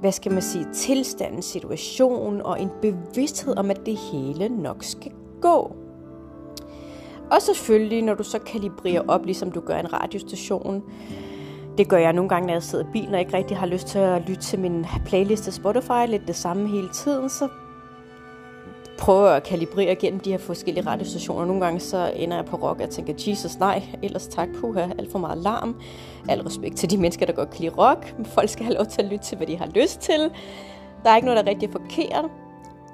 hvad 0.00 0.12
skal 0.12 0.32
man 0.32 0.42
sige, 0.42 0.66
tilstanden, 0.74 1.42
situationen 1.42 2.42
og 2.42 2.60
en 2.60 2.70
bevidsthed 2.82 3.56
om, 3.56 3.70
at 3.70 3.86
det 3.86 3.96
hele 3.96 4.48
nok 4.48 4.82
skal 4.82 5.12
gå. 5.40 5.76
Og 7.30 7.42
selvfølgelig, 7.42 8.02
når 8.02 8.14
du 8.14 8.22
så 8.22 8.38
kalibrerer 8.38 9.02
op, 9.08 9.24
ligesom 9.24 9.52
du 9.52 9.60
gør 9.60 9.76
en 9.76 9.92
radiostation, 9.92 10.82
det 11.78 11.88
gør 11.88 11.96
jeg 11.96 12.12
nogle 12.12 12.28
gange, 12.28 12.46
når 12.46 12.54
jeg 12.54 12.62
sidder 12.62 12.84
i 12.84 12.92
bilen 12.92 13.14
og 13.14 13.20
ikke 13.20 13.36
rigtig 13.36 13.56
har 13.56 13.66
lyst 13.66 13.86
til 13.86 13.98
at 13.98 14.28
lytte 14.28 14.42
til 14.42 14.58
min 14.58 14.86
playlist 15.06 15.46
af 15.46 15.52
Spotify, 15.52 16.08
lidt 16.08 16.22
det 16.26 16.36
samme 16.36 16.68
hele 16.68 16.88
tiden, 16.88 17.28
så 17.28 17.48
prøver 18.98 19.28
at 19.28 19.42
kalibrere 19.42 19.94
gennem 19.94 20.20
de 20.20 20.30
her 20.30 20.38
forskellige 20.38 20.86
radiostationer. 20.86 21.44
Nogle 21.44 21.64
gange 21.64 21.80
så 21.80 22.12
ender 22.16 22.36
jeg 22.36 22.44
på 22.44 22.56
rock 22.56 22.80
og 22.80 22.90
tænker, 22.90 23.14
Jesus 23.26 23.58
nej, 23.58 23.82
ellers 24.02 24.26
tak, 24.26 24.48
puha, 24.60 24.86
alt 24.98 25.12
for 25.12 25.18
meget 25.18 25.38
larm. 25.38 25.80
Al 26.28 26.40
respekt 26.40 26.76
til 26.76 26.90
de 26.90 26.96
mennesker, 26.96 27.26
der 27.26 27.32
godt 27.32 27.50
kan 27.50 27.60
lide 27.60 27.74
rock, 27.74 28.14
men 28.16 28.26
folk 28.26 28.48
skal 28.48 28.64
have 28.64 28.76
lov 28.76 28.86
til 28.86 29.02
at 29.02 29.08
lytte 29.08 29.24
til, 29.24 29.36
hvad 29.36 29.46
de 29.46 29.56
har 29.56 29.66
lyst 29.66 30.00
til. 30.00 30.30
Der 31.04 31.10
er 31.10 31.16
ikke 31.16 31.26
noget, 31.26 31.36
der 31.36 31.50
er 31.50 31.54
rigtig 31.54 31.70
forkert. 31.72 32.24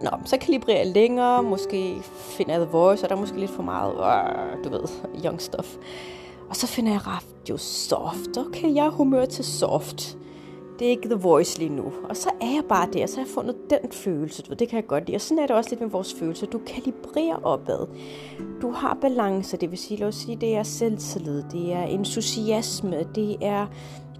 Nå, 0.03 0.11
så 0.25 0.37
kalibrerer 0.37 0.79
jeg 0.79 0.87
længere, 0.87 1.43
måske 1.43 1.95
finder 2.15 2.53
jeg 2.53 2.63
The 2.63 2.71
Voice, 2.73 3.05
og 3.05 3.09
der 3.09 3.17
er 3.17 3.21
måske 3.21 3.41
lidt 3.41 3.51
for 3.51 3.63
meget, 3.63 3.93
øh, 3.93 4.65
du 4.65 4.71
ved, 4.71 4.89
young 5.25 5.41
stuff. 5.41 5.77
Og 6.51 6.57
så 6.57 6.67
finder 6.67 6.93
jeg 6.93 7.01
radio 7.07 7.57
soft. 7.57 8.39
Okay, 8.39 8.75
jeg 8.75 8.83
har 8.83 8.91
humør 8.91 9.25
til 9.25 9.45
soft 9.45 10.17
det 10.83 10.89
er 10.89 10.91
ikke 10.91 11.09
The 11.09 11.19
Voice 11.19 11.59
lige 11.59 11.69
nu. 11.69 11.93
Og 12.09 12.17
så 12.17 12.31
er 12.41 12.55
jeg 12.55 12.65
bare 12.69 12.89
der, 12.93 13.07
så 13.07 13.17
har 13.17 13.23
jeg 13.23 13.31
fundet 13.35 13.57
den 13.71 13.93
følelse, 13.93 14.43
du, 14.43 14.55
det 14.55 14.69
kan 14.69 14.77
jeg 14.77 14.87
godt 14.87 15.07
lide. 15.07 15.17
Og 15.17 15.21
sådan 15.21 15.43
er 15.43 15.47
det 15.47 15.57
også 15.57 15.71
lidt 15.71 15.81
med 15.81 15.89
vores 15.89 16.15
følelser. 16.15 16.47
Du 16.47 16.61
kalibrerer 16.67 17.45
opad. 17.45 17.87
Du 18.63 18.71
har 18.71 18.99
balance, 19.01 19.57
det 19.57 19.71
vil 19.71 19.79
sige, 19.79 20.01
lad 20.01 20.09
os 20.09 20.15
sige, 20.15 20.37
det 20.37 20.57
er 20.57 20.63
selvtillid, 20.63 21.43
det 21.53 21.73
er 21.73 21.83
entusiasme, 21.83 23.07
det 23.15 23.37
er 23.41 23.67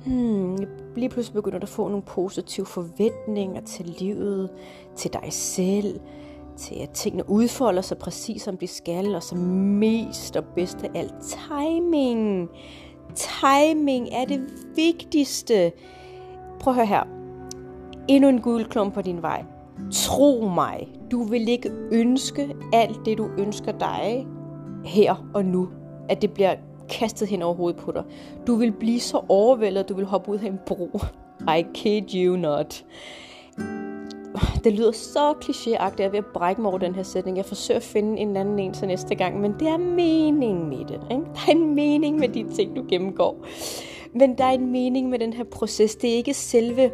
hmm, 0.07 0.57
lige 0.97 1.09
pludselig 1.09 1.35
begynder 1.35 1.59
du 1.59 1.65
at 1.65 1.69
få 1.69 1.89
nogle 1.89 2.03
positive 2.03 2.67
forventninger 2.67 3.61
til 3.61 3.87
livet, 3.99 4.51
til 4.97 5.13
dig 5.13 5.33
selv, 5.33 6.01
til 6.57 6.75
at 6.75 6.91
tingene 6.91 7.31
udfolder 7.31 7.83
sig 7.83 7.99
præcis 7.99 8.43
som 8.43 8.57
de 8.57 8.67
skal, 8.67 9.15
og 9.15 9.23
så 9.23 9.35
mest 9.35 10.37
og 10.37 10.45
bedst 10.45 10.79
af 10.85 10.91
alt 10.95 11.15
timing. 11.21 12.49
Timing 13.15 14.09
er 14.13 14.25
det 14.25 14.41
vigtigste. 14.77 15.73
Prøv 16.63 16.73
at 16.73 16.77
høre 16.77 16.87
her. 16.87 17.03
Endnu 18.09 18.29
en 18.29 18.41
guldklump 18.41 18.95
på 18.95 19.03
din 19.03 19.23
vej. 19.23 19.45
Tro 19.93 20.51
mig, 20.55 20.89
du 21.11 21.23
vil 21.23 21.49
ikke 21.49 21.71
ønske 21.93 22.55
alt 22.73 22.99
det, 23.05 23.19
du 23.19 23.29
ønsker 23.39 23.73
dig 23.73 24.27
her 24.85 25.31
og 25.35 25.45
nu, 25.45 25.69
at 26.09 26.23
det 26.23 26.31
bliver 26.31 26.55
kastet 26.91 27.29
hen 27.29 27.43
over 27.43 27.55
hovedet 27.55 27.81
på 27.81 27.93
dig. 27.93 28.03
Du 28.47 28.55
vil 28.55 28.73
blive 28.73 29.01
så 29.01 29.21
overvældet, 29.29 29.81
at 29.81 29.89
du 29.89 29.95
vil 29.95 30.05
hoppe 30.05 30.31
ud 30.31 30.39
af 30.39 30.47
en 30.47 30.59
bro. 30.67 31.01
I 31.59 31.65
kid 31.75 32.15
you 32.15 32.37
not. 32.37 32.85
Det 34.65 34.73
lyder 34.73 34.93
så 34.93 35.33
klichéagtigt, 35.33 35.99
jeg 35.99 36.07
er 36.07 36.11
ved 36.11 36.19
at 36.19 36.27
brække 36.35 36.61
mig 36.61 36.71
over 36.71 36.79
den 36.79 36.95
her 36.95 37.03
sætning. 37.03 37.37
Jeg 37.37 37.45
forsøger 37.45 37.79
at 37.79 37.85
finde 37.85 38.19
en 38.19 38.37
anden 38.37 38.59
en 38.59 38.73
til 38.73 38.89
næste 38.89 39.15
gang, 39.15 39.41
men 39.41 39.55
det 39.61 39.69
er 39.69 39.77
mening 39.77 40.69
med 40.69 40.79
det. 40.79 41.01
Ikke? 41.11 41.23
Der 41.35 41.41
er 41.49 41.53
en 41.53 41.75
mening 41.75 42.19
med 42.19 42.29
de 42.29 42.55
ting, 42.55 42.77
du 42.77 42.85
gennemgår. 42.89 43.37
Men 44.15 44.39
der 44.39 44.45
er 44.45 44.51
en 44.51 44.73
mening 44.73 45.09
med 45.09 45.19
den 45.19 45.33
her 45.33 45.45
proces. 45.45 45.97
Det 45.97 46.11
er 46.11 46.17
ikke 46.17 46.35
selve 46.35 46.91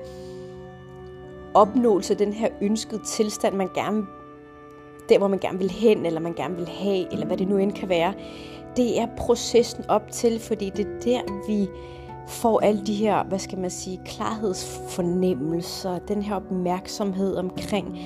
opnåelse 1.54 2.12
af 2.12 2.18
den 2.18 2.32
her 2.32 2.48
ønskede 2.60 3.00
tilstand, 3.04 3.54
man 3.54 3.68
gerne 3.74 4.06
der, 5.08 5.18
hvor 5.18 5.28
man 5.28 5.38
gerne 5.38 5.58
vil 5.58 5.70
hen, 5.70 6.06
eller 6.06 6.20
man 6.20 6.34
gerne 6.34 6.56
vil 6.56 6.68
have, 6.68 7.12
eller 7.12 7.26
hvad 7.26 7.36
det 7.36 7.48
nu 7.48 7.56
end 7.56 7.72
kan 7.72 7.88
være 7.88 8.14
det 8.78 9.00
er 9.00 9.06
processen 9.16 9.84
op 9.88 10.10
til, 10.10 10.40
fordi 10.40 10.70
det 10.70 10.86
er 10.86 11.00
der, 11.04 11.46
vi 11.46 11.68
får 12.28 12.60
alle 12.60 12.86
de 12.86 12.94
her, 12.94 13.24
hvad 13.24 13.38
skal 13.38 13.58
man 13.58 13.70
sige, 13.70 14.00
klarhedsfornemmelser, 14.04 15.98
den 15.98 16.22
her 16.22 16.36
opmærksomhed 16.36 17.36
omkring 17.36 17.98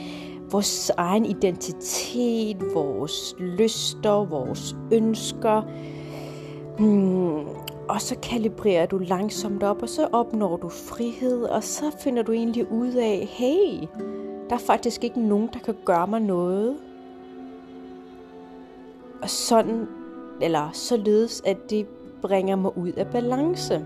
vores 0.50 0.90
egen 0.96 1.24
identitet, 1.24 2.56
vores 2.74 3.34
lyster, 3.38 4.24
vores 4.24 4.76
ønsker. 4.92 5.62
Hmm. 6.78 7.46
Og 7.92 8.00
så 8.00 8.16
kalibrerer 8.22 8.86
du 8.86 8.98
langsomt 8.98 9.62
op, 9.62 9.82
og 9.82 9.88
så 9.88 10.08
opnår 10.12 10.56
du 10.56 10.68
frihed, 10.68 11.42
og 11.42 11.64
så 11.64 11.84
finder 11.98 12.22
du 12.22 12.32
egentlig 12.32 12.72
ud 12.72 12.92
af, 12.92 13.28
hey, 13.30 13.88
der 14.50 14.54
er 14.54 14.60
faktisk 14.60 15.04
ikke 15.04 15.20
nogen, 15.20 15.50
der 15.52 15.58
kan 15.58 15.74
gøre 15.84 16.06
mig 16.06 16.20
noget. 16.20 16.76
Og 19.22 19.30
sådan 19.30 19.86
eller 20.40 20.70
således, 20.72 21.42
at 21.46 21.70
det 21.70 21.86
bringer 22.22 22.56
mig 22.56 22.78
ud 22.78 22.92
af 22.92 23.06
balance. 23.06 23.84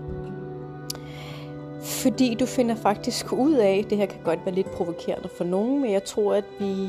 Fordi 1.81 2.35
du 2.39 2.45
finder 2.45 2.75
faktisk 2.75 3.33
ud 3.33 3.53
af, 3.53 3.85
det 3.89 3.97
her 3.97 4.05
kan 4.05 4.19
godt 4.23 4.39
være 4.45 4.55
lidt 4.55 4.71
provokerende 4.71 5.29
for 5.37 5.43
nogen, 5.43 5.81
men 5.81 5.91
jeg 5.91 6.03
tror, 6.03 6.33
at 6.33 6.45
vi, 6.59 6.87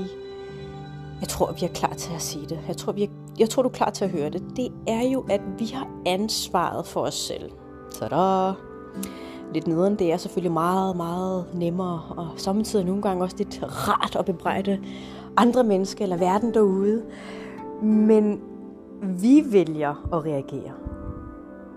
jeg 1.21 1.29
tror, 1.29 1.53
vi 1.53 1.63
er 1.63 1.73
klar 1.75 1.95
til 1.95 2.15
at 2.15 2.23
sige 2.23 2.47
det. 2.47 2.61
Jeg 2.69 2.77
tror, 2.77 2.93
vi 2.93 3.03
er, 3.03 3.09
jeg 3.39 3.51
tror, 3.51 3.63
du 3.63 3.69
er 3.69 3.73
klar 3.73 3.91
til 3.91 4.05
at 4.05 4.11
høre 4.11 4.31
det. 4.31 4.43
Det 4.57 4.73
er 4.87 5.09
jo, 5.09 5.25
at 5.31 5.41
vi 5.59 5.67
har 5.67 5.89
ansvaret 6.07 6.87
for 6.87 7.01
os 7.01 7.15
selv. 7.15 7.51
Så 7.91 8.09
der 8.09 8.55
lidt 9.55 9.67
nederen. 9.67 9.97
Det 9.97 10.13
er 10.13 10.17
selvfølgelig 10.17 10.53
meget, 10.53 10.97
meget 10.97 11.45
nemmere, 11.55 12.03
og 12.17 12.29
samtidig 12.37 12.85
nogle 12.85 13.03
gange 13.03 13.23
også 13.25 13.37
lidt 13.39 13.61
rart 13.63 14.17
at 14.17 14.25
bebrejde 14.25 14.81
andre 15.37 15.65
mennesker 15.65 16.05
eller 16.05 16.17
verden 16.17 16.55
derude. 16.55 17.03
Men 17.83 18.41
vi 19.03 19.45
vælger 19.51 20.09
at 20.13 20.25
reagere. 20.25 20.73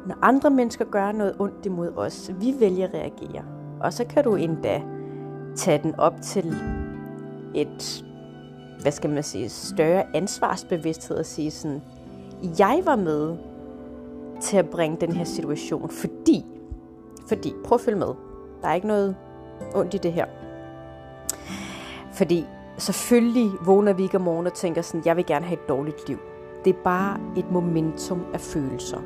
Når 0.07 0.15
andre 0.21 0.49
mennesker 0.49 0.85
gør 0.85 1.11
noget 1.11 1.35
ondt 1.39 1.65
imod 1.65 1.91
os, 1.95 2.31
vi 2.39 2.55
vælger 2.59 2.87
at 2.87 2.93
reagere. 2.93 3.43
Og 3.81 3.93
så 3.93 4.05
kan 4.05 4.23
du 4.23 4.35
endda 4.35 4.81
tage 5.55 5.83
den 5.83 5.95
op 5.95 6.13
til 6.21 6.55
et, 7.55 8.05
hvad 8.81 8.91
skal 8.91 9.09
man 9.09 9.23
sige, 9.23 9.49
større 9.49 10.03
ansvarsbevidsthed 10.15 11.17
og 11.17 11.25
sige 11.25 11.51
sådan, 11.51 11.81
jeg 12.59 12.81
var 12.85 12.95
med 12.95 13.37
til 14.41 14.57
at 14.57 14.69
bringe 14.69 14.97
den 15.01 15.11
her 15.11 15.23
situation, 15.23 15.89
fordi, 15.89 16.45
fordi, 17.27 17.53
prøv 17.63 17.75
at 17.75 17.81
følge 17.81 17.99
med, 17.99 18.13
der 18.61 18.67
er 18.67 18.73
ikke 18.73 18.87
noget 18.87 19.15
ondt 19.75 19.93
i 19.93 19.97
det 19.97 20.13
her. 20.13 20.25
Fordi 22.13 22.45
selvfølgelig 22.77 23.51
vågner 23.65 23.93
vi 23.93 24.03
ikke 24.03 24.17
om 24.17 24.23
morgenen 24.23 24.47
og 24.47 24.53
tænker 24.53 24.81
sådan, 24.81 25.01
jeg 25.05 25.17
vil 25.17 25.25
gerne 25.25 25.45
have 25.45 25.59
et 25.59 25.69
dårligt 25.69 26.07
liv. 26.07 26.17
Det 26.65 26.75
er 26.75 26.83
bare 26.83 27.19
et 27.37 27.51
momentum 27.51 28.25
af 28.33 28.41
følelser. 28.41 29.01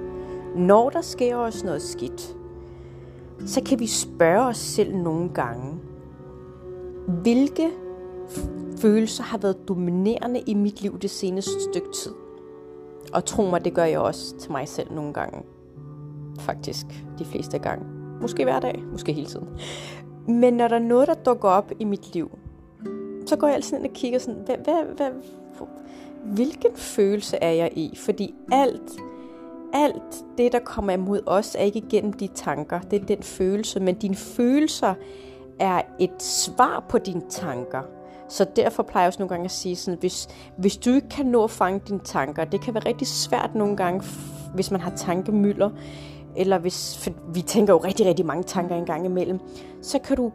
Når 0.55 0.89
der 0.89 1.01
sker 1.01 1.35
os 1.35 1.63
noget 1.63 1.81
skidt, 1.81 2.35
så 3.45 3.63
kan 3.63 3.79
vi 3.79 3.87
spørge 3.87 4.45
os 4.45 4.57
selv 4.57 4.95
nogle 4.95 5.29
gange, 5.29 5.73
hvilke 7.07 7.69
følelser 8.77 9.23
har 9.23 9.37
været 9.37 9.67
dominerende 9.67 10.39
i 10.39 10.53
mit 10.53 10.81
liv 10.81 10.99
det 10.99 11.09
seneste 11.09 11.61
stykke 11.71 11.91
tid? 11.91 12.11
Og 13.13 13.25
tro 13.25 13.43
mig, 13.43 13.65
det 13.65 13.73
gør 13.73 13.83
jeg 13.83 13.99
også 13.99 14.37
til 14.37 14.51
mig 14.51 14.67
selv 14.67 14.93
nogle 14.93 15.13
gange. 15.13 15.43
Faktisk 16.39 16.85
de 17.19 17.25
fleste 17.25 17.59
gange. 17.59 17.85
Måske 18.21 18.43
hver 18.43 18.59
dag, 18.59 18.83
måske 18.91 19.13
hele 19.13 19.27
tiden. 19.27 19.47
Men 20.27 20.53
når 20.53 20.67
der 20.67 20.75
er 20.75 20.79
noget, 20.79 21.07
der 21.07 21.13
dukker 21.13 21.49
op 21.49 21.71
i 21.79 21.83
mit 21.83 22.13
liv, 22.13 22.31
så 23.25 23.35
går 23.35 23.47
jeg 23.47 23.55
altid 23.55 23.77
ind 23.77 23.85
og 23.85 23.93
kigger 23.93 24.19
sådan, 24.19 24.41
hvad, 24.45 24.55
hvad, 24.63 24.95
hvad, 24.95 25.09
hvilken 26.25 26.75
følelse 26.75 27.37
er 27.37 27.51
jeg 27.51 27.71
i? 27.75 27.95
Fordi 27.95 28.35
alt, 28.51 28.91
alt 29.73 30.25
det, 30.37 30.51
der 30.51 30.59
kommer 30.59 30.93
imod 30.93 31.21
os, 31.25 31.55
er 31.55 31.63
ikke 31.63 31.81
gennem 31.89 32.13
de 32.13 32.27
tanker. 32.27 32.79
Det 32.79 33.01
er 33.01 33.05
den 33.05 33.23
følelse. 33.23 33.79
Men 33.79 33.95
dine 33.95 34.15
følelser 34.15 34.93
er 35.59 35.81
et 35.99 36.23
svar 36.23 36.85
på 36.89 36.97
dine 36.97 37.21
tanker. 37.29 37.81
Så 38.29 38.45
derfor 38.55 38.83
plejer 38.83 39.03
jeg 39.03 39.07
også 39.07 39.19
nogle 39.19 39.29
gange 39.29 39.45
at 39.45 39.51
sige 39.51 39.75
sådan, 39.75 39.99
hvis, 39.99 40.27
hvis 40.57 40.77
du 40.77 40.89
ikke 40.89 41.09
kan 41.09 41.25
nå 41.25 41.43
at 41.43 41.51
fange 41.51 41.81
dine 41.87 41.99
tanker, 41.99 42.45
det 42.45 42.61
kan 42.61 42.73
være 42.73 42.85
rigtig 42.85 43.07
svært 43.07 43.55
nogle 43.55 43.77
gange, 43.77 44.03
hvis 44.53 44.71
man 44.71 44.81
har 44.81 44.91
tankemøller, 44.91 45.69
eller 46.35 46.57
hvis, 46.57 46.97
for 46.97 47.11
vi 47.33 47.41
tænker 47.41 47.73
jo 47.73 47.77
rigtig, 47.77 48.05
rigtig 48.05 48.25
mange 48.25 48.43
tanker 48.43 48.75
en 48.75 48.85
gang 48.85 49.05
imellem, 49.05 49.39
så 49.81 49.99
kan 49.99 50.17
du 50.17 50.31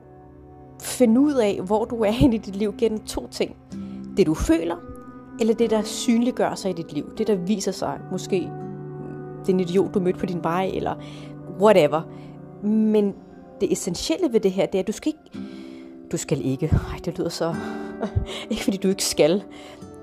finde 0.81 1.21
ud 1.21 1.35
af, 1.35 1.61
hvor 1.67 1.85
du 1.85 2.01
er 2.03 2.25
i 2.35 2.39
dit 2.39 2.57
liv 2.57 2.75
gennem 2.79 2.99
to 2.99 3.27
ting. 3.27 3.57
Det 4.17 4.27
du 4.27 4.35
føler, 4.35 4.77
eller 5.41 5.55
det, 5.55 5.71
der 5.71 5.83
synliggør 5.83 6.55
sig 6.55 6.71
i 6.71 6.75
dit 6.75 6.93
liv. 6.93 7.13
Det, 7.19 7.27
der 7.27 7.35
viser 7.35 7.73
sig. 7.73 7.99
Måske 8.13 8.41
mm, 8.41 9.45
den 9.47 9.61
idiot, 9.61 9.95
du 9.95 10.01
mødte 10.01 10.19
på 10.19 10.27
din 10.27 10.43
vej, 10.43 10.71
eller 10.75 10.95
whatever. 11.61 12.03
Men 12.67 13.15
det 13.61 13.73
essentielle 13.73 14.33
ved 14.33 14.41
det 14.41 14.53
her, 14.53 14.67
det 14.67 14.75
er, 14.75 14.81
at 14.83 14.87
du 14.87 14.93
skal 14.93 15.13
ikke... 15.13 15.49
Du 16.13 16.17
skal 16.17 16.47
ikke. 16.47 16.67
Ej, 16.67 16.99
det 17.05 17.19
lyder 17.19 17.29
så... 17.29 17.55
ikke 18.51 18.65
fordi 18.65 18.77
du 18.77 18.89
ikke 18.89 19.05
skal. 19.05 19.43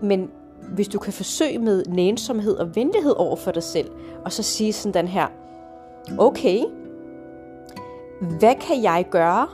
Men 0.01 0.29
hvis 0.73 0.87
du 0.87 0.99
kan 0.99 1.13
forsøge 1.13 1.59
med 1.59 1.85
nænsomhed 1.85 2.55
og 2.55 2.75
venlighed 2.75 3.13
over 3.17 3.35
for 3.35 3.51
dig 3.51 3.63
selv, 3.63 3.89
og 4.25 4.31
så 4.31 4.43
sige 4.43 4.73
sådan 4.73 4.93
den 4.93 5.07
her, 5.07 5.27
okay, 6.17 6.63
hvad 8.39 8.55
kan 8.55 8.83
jeg 8.83 9.05
gøre 9.11 9.47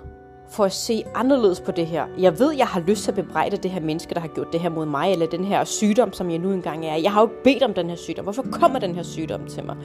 for 0.50 0.66
at 0.66 0.72
se 0.72 1.04
anderledes 1.16 1.62
på 1.62 1.72
det 1.72 1.88
her. 1.88 2.06
Jeg 2.18 2.40
ved, 2.40 2.52
jeg 2.52 2.68
har 2.68 2.80
lyst 2.80 3.04
til 3.04 3.12
at 3.12 3.16
bebrejde 3.16 3.58
det 3.58 3.72
her 3.72 3.82
menneske, 3.82 4.14
der 4.14 4.20
har 4.20 4.28
gjort 4.28 4.48
det 4.54 4.60
her 4.60 4.70
mod 4.70 4.86
mig, 4.86 5.12
eller 5.12 5.28
den 5.28 5.44
her 5.44 5.64
sygdom, 5.64 6.14
som 6.14 6.30
jeg 6.30 6.40
nu 6.40 6.52
engang 6.52 6.86
er. 6.86 6.96
Jeg 6.96 7.12
har 7.12 7.22
jo 7.22 7.30
bedt 7.44 7.64
om 7.64 7.74
den 7.74 7.90
her 7.90 7.96
sygdom. 7.96 8.24
Hvorfor 8.26 8.46
kommer 8.52 8.80
den 8.80 8.96
her 8.96 9.04
sygdom 9.04 9.48
til 9.48 9.66
mig? 9.66 9.76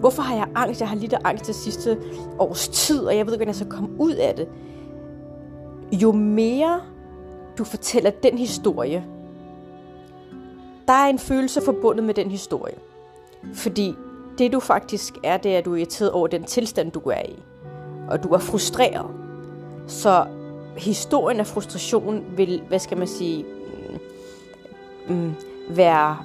Hvorfor 0.00 0.22
har 0.22 0.36
jeg 0.36 0.46
angst? 0.54 0.80
Jeg 0.80 0.88
har 0.88 0.96
lidt 0.96 1.14
angst 1.24 1.46
det 1.46 1.54
sidste 1.54 1.98
års 2.38 2.68
tid, 2.68 3.00
og 3.00 3.16
jeg 3.16 3.26
ved 3.26 3.32
ikke, 3.32 3.38
hvordan 3.38 3.48
jeg 3.48 3.54
skal 3.54 3.70
komme 3.70 3.88
ud 3.98 4.12
af 4.12 4.34
det. 4.34 4.48
Jo 5.92 6.12
mere 6.12 6.80
du 7.58 7.64
fortæller 7.64 8.10
den 8.10 8.38
historie, 8.38 9.04
der 10.86 10.92
er 10.92 11.06
en 11.06 11.18
følelse 11.18 11.60
forbundet 11.60 12.04
med 12.04 12.14
den 12.14 12.30
historie. 12.30 12.74
Fordi 13.54 13.94
det 14.38 14.52
du 14.52 14.60
faktisk 14.60 15.14
er, 15.24 15.36
det 15.36 15.54
er, 15.54 15.58
at 15.58 15.64
du 15.64 15.72
er 15.72 15.76
irriteret 15.76 16.10
over 16.10 16.26
den 16.26 16.44
tilstand, 16.44 16.92
du 16.92 17.00
er 17.00 17.22
i. 17.28 17.42
Og 18.10 18.22
du 18.22 18.28
er 18.28 18.38
frustreret. 18.38 19.06
Så 19.86 20.26
historien 20.76 21.40
af 21.40 21.46
frustration 21.46 22.24
vil, 22.36 22.62
hvad 22.68 22.78
skal 22.78 22.98
man 22.98 23.06
sige, 23.06 23.44
mm, 25.08 25.14
mm 25.14 25.34
være 25.68 26.18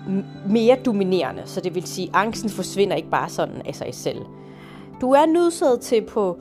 mere 0.50 0.78
dominerende. 0.86 1.42
Så 1.46 1.62
det 1.62 1.75
vil 1.75 1.88
sige, 1.88 2.08
at 2.08 2.16
angsten 2.16 2.50
forsvinder 2.50 2.96
ikke 2.96 3.10
bare 3.10 3.30
sådan 3.30 3.62
af 3.66 3.75
sig 3.75 3.89
selv. 3.92 4.22
Du 5.01 5.12
er 5.12 5.25
nødsaget 5.25 5.80
til 5.80 6.01
på, 6.01 6.38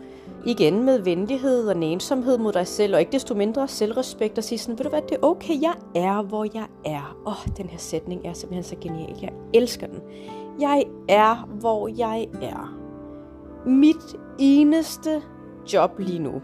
igen 0.47 0.85
med 0.85 0.99
venlighed 0.99 1.69
og 1.69 1.77
nænsomhed 1.77 2.39
mod 2.39 2.53
dig 2.53 2.67
selv, 2.67 2.95
og 2.95 3.01
ikke 3.01 3.13
desto 3.13 3.35
mindre 3.35 3.69
selvrespekt, 3.69 4.39
og 4.39 4.45
sige 4.45 4.59
sådan, 4.59 4.79
ved 4.79 4.85
du 4.85 4.91
hvad, 4.91 5.03
det 5.03 5.13
er 5.13 5.27
okay, 5.27 5.63
jeg 5.63 5.75
er, 5.95 6.23
hvor 6.23 6.47
jeg 6.55 6.67
er. 6.85 7.17
Åh, 7.27 7.33
oh, 7.33 7.57
den 7.57 7.67
her 7.67 7.79
sætning 7.79 8.27
er 8.27 8.33
simpelthen 8.33 8.65
så 8.65 8.77
genial. 8.81 9.17
Jeg 9.23 9.33
elsker 9.55 9.87
den. 9.87 10.01
Jeg 10.61 10.85
er, 11.09 11.49
hvor 11.61 11.89
jeg 11.99 12.29
er. 12.43 12.79
Mit 13.67 14.17
eneste 14.39 15.23
job 15.73 15.99
lige 15.99 16.19
nu, 16.19 16.43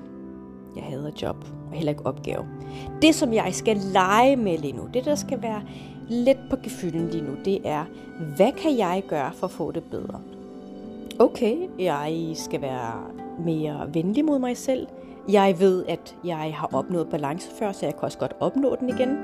Jeg 0.77 0.85
hader 0.85 1.11
job, 1.23 1.37
og 1.71 1.73
heller 1.73 1.93
ikke 1.93 2.07
opgave. 2.07 2.47
Det, 3.03 3.15
som 3.15 3.33
jeg 3.33 3.49
skal 3.55 3.77
lege 3.77 4.37
med 4.37 4.59
lige 4.59 4.73
nu, 4.73 4.89
det 4.95 5.05
der 5.05 5.15
skal 5.15 5.43
være 5.43 5.63
lidt 6.09 6.39
på 6.51 6.57
gefylden 6.57 7.09
lige 7.09 7.25
nu, 7.25 7.33
det 7.45 7.61
er, 7.65 7.85
hvad 8.37 8.53
kan 8.53 8.79
jeg 8.79 9.05
gøre 9.09 9.33
for 9.33 9.47
at 9.47 9.51
få 9.51 9.71
det 9.71 9.85
bedre? 9.91 10.21
Okay, 11.19 11.57
jeg 11.79 12.31
skal 12.35 12.63
være 12.63 13.24
mere 13.39 13.91
venlig 13.93 14.25
mod 14.25 14.39
mig 14.39 14.57
selv. 14.57 14.87
Jeg 15.29 15.57
ved, 15.59 15.85
at 15.89 16.17
jeg 16.25 16.55
har 16.57 16.71
opnået 16.73 17.09
balance 17.09 17.51
før, 17.59 17.73
så 17.73 17.87
jeg 17.87 17.95
kan 17.95 18.03
også 18.03 18.19
godt 18.19 18.33
opnå 18.41 18.77
den 18.81 18.89
igen. 18.89 19.19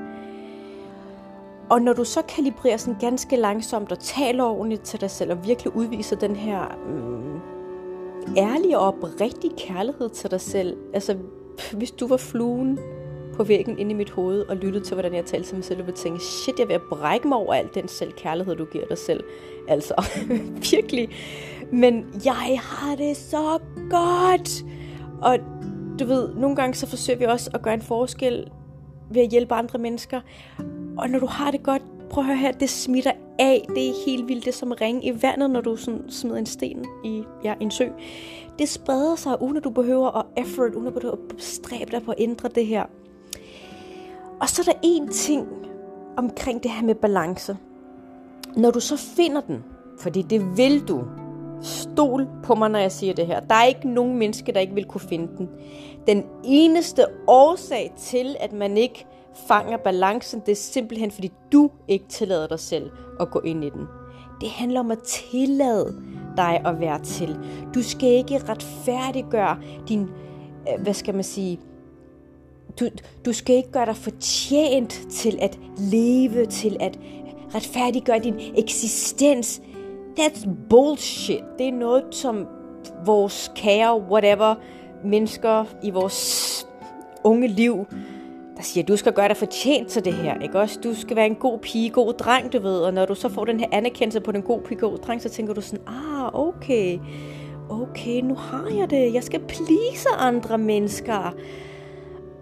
Og 1.69 1.81
når 1.81 1.93
du 1.93 2.03
så 2.03 2.21
kalibrerer 2.21 2.77
sådan 2.77 2.99
ganske 2.99 3.35
langsomt 3.35 3.91
og 3.91 3.99
taler 3.99 4.43
ordentligt 4.43 4.81
til 4.81 5.01
dig 5.01 5.11
selv, 5.11 5.31
og 5.31 5.47
virkelig 5.47 5.75
udviser 5.75 6.15
den 6.15 6.35
her 6.35 6.77
mm, 6.87 7.39
ærlige 8.37 8.79
og 8.79 8.87
oprigtige 8.87 9.53
kærlighed 9.57 10.09
til 10.09 10.31
dig 10.31 10.41
selv, 10.41 10.77
altså 10.93 11.17
hvis 11.71 11.91
du 11.91 12.07
var 12.07 12.17
fluen 12.17 12.79
på 13.33 13.43
væggen 13.43 13.79
inde 13.79 13.91
i 13.91 13.93
mit 13.93 14.09
hoved 14.09 14.41
og 14.41 14.55
lyttede 14.55 14.85
til, 14.85 14.93
hvordan 14.93 15.13
jeg 15.13 15.25
talte 15.25 15.49
til 15.49 15.55
mig 15.55 15.65
selv, 15.65 15.79
og 15.79 15.85
ville 15.85 15.97
tænke, 15.97 16.19
shit, 16.23 16.59
jeg 16.59 16.67
vil 16.67 16.79
brække 16.89 17.27
mig 17.27 17.37
over 17.37 17.53
al 17.53 17.69
den 17.73 17.87
selvkærlighed, 17.87 18.55
du 18.55 18.65
giver 18.65 18.85
dig 18.87 18.97
selv. 18.97 19.23
Altså, 19.67 19.93
virkelig. 20.71 21.09
Men 21.71 22.21
jeg 22.25 22.59
har 22.61 22.95
det 22.95 23.17
så 23.17 23.59
godt. 23.89 24.65
Og 25.21 25.37
du 25.99 26.05
ved, 26.05 26.35
nogle 26.35 26.55
gange 26.55 26.75
så 26.75 26.87
forsøger 26.87 27.19
vi 27.19 27.25
også 27.25 27.49
at 27.53 27.61
gøre 27.61 27.73
en 27.73 27.81
forskel 27.81 28.51
ved 29.11 29.21
at 29.21 29.29
hjælpe 29.29 29.53
andre 29.53 29.79
mennesker. 29.79 30.21
Og 30.97 31.09
når 31.09 31.19
du 31.19 31.25
har 31.25 31.51
det 31.51 31.63
godt, 31.63 31.81
prøv 32.09 32.21
at 32.21 32.27
høre 32.27 32.37
her, 32.37 32.51
det 32.51 32.69
smitter 32.69 33.11
af. 33.39 33.65
Det 33.75 33.89
er 33.89 33.93
helt 34.05 34.27
vildt. 34.27 34.45
Det 34.45 34.51
er 34.51 34.55
som 34.55 34.71
ringe 34.71 35.05
i 35.05 35.21
vandet, 35.21 35.49
når 35.49 35.61
du 35.61 35.75
sådan 35.75 36.09
smider 36.09 36.37
en 36.37 36.45
sten 36.45 36.85
i 37.03 37.23
ja, 37.43 37.53
en 37.59 37.71
sø. 37.71 37.87
Det 38.59 38.69
spreder 38.69 39.15
sig, 39.15 39.41
uden 39.41 39.57
at 39.57 39.63
du 39.63 39.69
behøver 39.69 40.17
at 40.17 40.25
effort, 40.37 40.75
uden 40.75 40.87
at 40.87 40.93
du 40.93 40.99
behøver 40.99 41.15
at 41.15 41.41
stræbe 41.41 41.91
dig 41.91 42.03
på 42.03 42.11
at 42.11 42.17
ændre 42.19 42.49
det 42.49 42.65
her. 42.65 42.83
Og 44.41 44.49
så 44.49 44.61
er 44.61 44.73
der 44.73 44.79
en 44.83 45.07
ting 45.07 45.47
omkring 46.17 46.63
det 46.63 46.71
her 46.71 46.85
med 46.85 46.95
balance. 46.95 47.57
Når 48.57 48.71
du 48.71 48.79
så 48.79 48.97
finder 48.97 49.41
den, 49.41 49.63
fordi 49.99 50.21
det 50.21 50.57
vil 50.57 50.87
du, 50.87 51.03
stol 51.61 52.27
på 52.43 52.55
mig, 52.55 52.69
når 52.69 52.79
jeg 52.79 52.91
siger 52.91 53.13
det 53.13 53.27
her. 53.27 53.39
Der 53.39 53.55
er 53.55 53.65
ikke 53.65 53.89
nogen 53.89 54.17
menneske, 54.17 54.51
der 54.51 54.59
ikke 54.59 54.73
vil 54.73 54.85
kunne 54.85 55.01
finde 55.01 55.27
den. 55.37 55.49
Den 56.07 56.23
eneste 56.43 57.05
årsag 57.27 57.93
til, 57.97 58.35
at 58.39 58.53
man 58.53 58.77
ikke 58.77 59.05
fanger 59.47 59.77
balancen, 59.77 60.41
det 60.45 60.51
er 60.51 60.55
simpelthen, 60.55 61.11
fordi 61.11 61.31
du 61.51 61.69
ikke 61.87 62.05
tillader 62.09 62.47
dig 62.47 62.59
selv 62.59 62.91
at 63.19 63.31
gå 63.31 63.39
ind 63.39 63.63
i 63.63 63.69
den. 63.69 63.87
Det 64.41 64.49
handler 64.49 64.79
om 64.79 64.91
at 64.91 64.99
tillade 64.99 66.01
dig 66.37 66.61
at 66.65 66.79
være 66.79 66.99
til. 66.99 67.37
Du 67.75 67.83
skal 67.83 68.09
ikke 68.09 68.41
retfærdiggøre 68.49 69.57
din, 69.87 70.01
øh, 70.01 70.83
hvad 70.83 70.93
skal 70.93 71.15
man 71.15 71.23
sige, 71.23 71.59
du, 72.79 72.89
du 73.25 73.33
skal 73.33 73.55
ikke 73.55 73.71
gøre 73.71 73.85
dig 73.85 73.95
fortjent 73.95 75.01
til 75.11 75.37
at 75.41 75.59
leve, 75.77 76.45
til 76.45 76.77
at 76.79 76.99
retfærdiggøre 77.55 78.19
din 78.19 78.39
eksistens. 78.57 79.61
That's 80.19 80.47
bullshit. 80.69 81.43
Det 81.57 81.67
er 81.67 81.71
noget, 81.71 82.03
som 82.11 82.47
vores 83.05 83.51
kære, 83.55 84.01
whatever, 84.01 84.55
mennesker 85.03 85.65
i 85.83 85.89
vores 85.89 86.67
unge 87.23 87.47
liv, 87.47 87.85
der 88.57 88.63
siger, 88.63 88.85
du 88.85 88.97
skal 88.97 89.13
gøre 89.13 89.27
dig 89.27 89.37
fortjent 89.37 89.87
til 89.87 90.05
det 90.05 90.13
her, 90.13 90.39
ikke 90.39 90.59
også? 90.59 90.79
Du 90.83 90.95
skal 90.95 91.15
være 91.15 91.25
en 91.25 91.35
god 91.35 91.59
pige, 91.59 91.89
god 91.89 92.13
dreng, 92.13 92.53
du 92.53 92.59
ved, 92.59 92.79
og 92.79 92.93
når 92.93 93.05
du 93.05 93.15
så 93.15 93.29
får 93.29 93.45
den 93.45 93.59
her 93.59 93.67
anerkendelse 93.71 94.19
på 94.19 94.31
den 94.31 94.41
god 94.41 94.61
pige, 94.61 94.79
god 94.79 94.97
dreng, 94.97 95.21
så 95.21 95.29
tænker 95.29 95.53
du 95.53 95.61
sådan, 95.61 95.85
ah, 95.87 96.29
okay, 96.33 96.99
okay, 97.69 98.21
nu 98.21 98.35
har 98.35 98.69
jeg 98.77 98.89
det, 98.89 99.13
jeg 99.13 99.23
skal 99.23 99.39
please 99.39 100.09
andre 100.17 100.57
mennesker. 100.57 101.35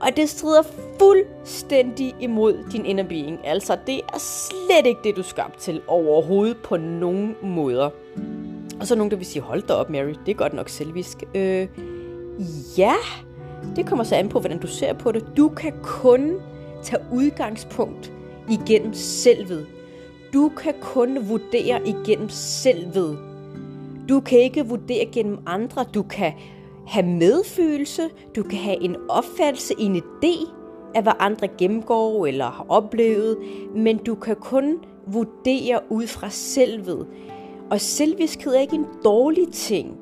Og 0.01 0.07
det 0.15 0.29
strider 0.29 0.61
fuldstændig 0.99 2.15
imod 2.19 2.57
din 2.71 2.85
inner 2.85 3.03
being. 3.03 3.39
Altså, 3.43 3.77
det 3.87 4.01
er 4.13 4.19
slet 4.19 4.85
ikke 4.85 4.99
det, 5.03 5.15
du 5.15 5.21
er 5.21 5.25
skabt 5.25 5.57
til 5.57 5.81
overhovedet 5.87 6.57
på 6.57 6.77
nogen 6.77 7.35
måder. 7.43 7.89
Og 8.79 8.87
så 8.87 8.93
er 8.93 8.97
nogen, 8.97 9.11
der 9.11 9.17
vil 9.17 9.25
sige, 9.25 9.41
hold 9.41 9.61
da 9.61 9.73
op, 9.73 9.89
Mary, 9.89 10.13
det 10.25 10.31
er 10.31 10.35
godt 10.35 10.53
nok 10.53 10.69
selvisk. 10.69 11.23
Øh, 11.35 11.67
ja, 12.77 12.93
det 13.75 13.85
kommer 13.85 14.03
så 14.03 14.15
an 14.15 14.29
på, 14.29 14.39
hvordan 14.39 14.59
du 14.59 14.67
ser 14.67 14.93
på 14.93 15.11
det. 15.11 15.27
Du 15.37 15.49
kan 15.49 15.73
kun 15.81 16.35
tage 16.83 17.01
udgangspunkt 17.11 18.13
igennem 18.49 18.93
selvet. 18.93 19.67
Du 20.33 20.49
kan 20.49 20.73
kun 20.81 21.29
vurdere 21.29 21.87
igennem 21.87 22.29
selvet. 22.29 23.19
Du 24.09 24.19
kan 24.19 24.39
ikke 24.39 24.65
vurdere 24.65 25.05
gennem 25.05 25.39
andre. 25.45 25.85
Du 25.93 26.03
kan 26.03 26.33
have 26.89 27.05
medfølelse, 27.05 28.09
du 28.35 28.43
kan 28.43 28.59
have 28.59 28.83
en 28.83 28.95
opfattelse, 29.09 29.73
en 29.79 29.95
idé 29.95 30.53
af, 30.95 31.03
hvad 31.03 31.13
andre 31.19 31.47
gennemgår 31.47 32.25
eller 32.25 32.45
har 32.45 32.65
oplevet, 32.69 33.37
men 33.75 33.97
du 33.97 34.15
kan 34.15 34.35
kun 34.35 34.77
vurdere 35.07 35.79
ud 35.89 36.07
fra 36.07 36.29
selvet. 36.29 37.07
Og 37.71 37.81
selviskhed 37.81 38.55
er 38.55 38.59
ikke 38.59 38.75
en 38.75 38.87
dårlig 39.03 39.47
ting. 39.51 39.97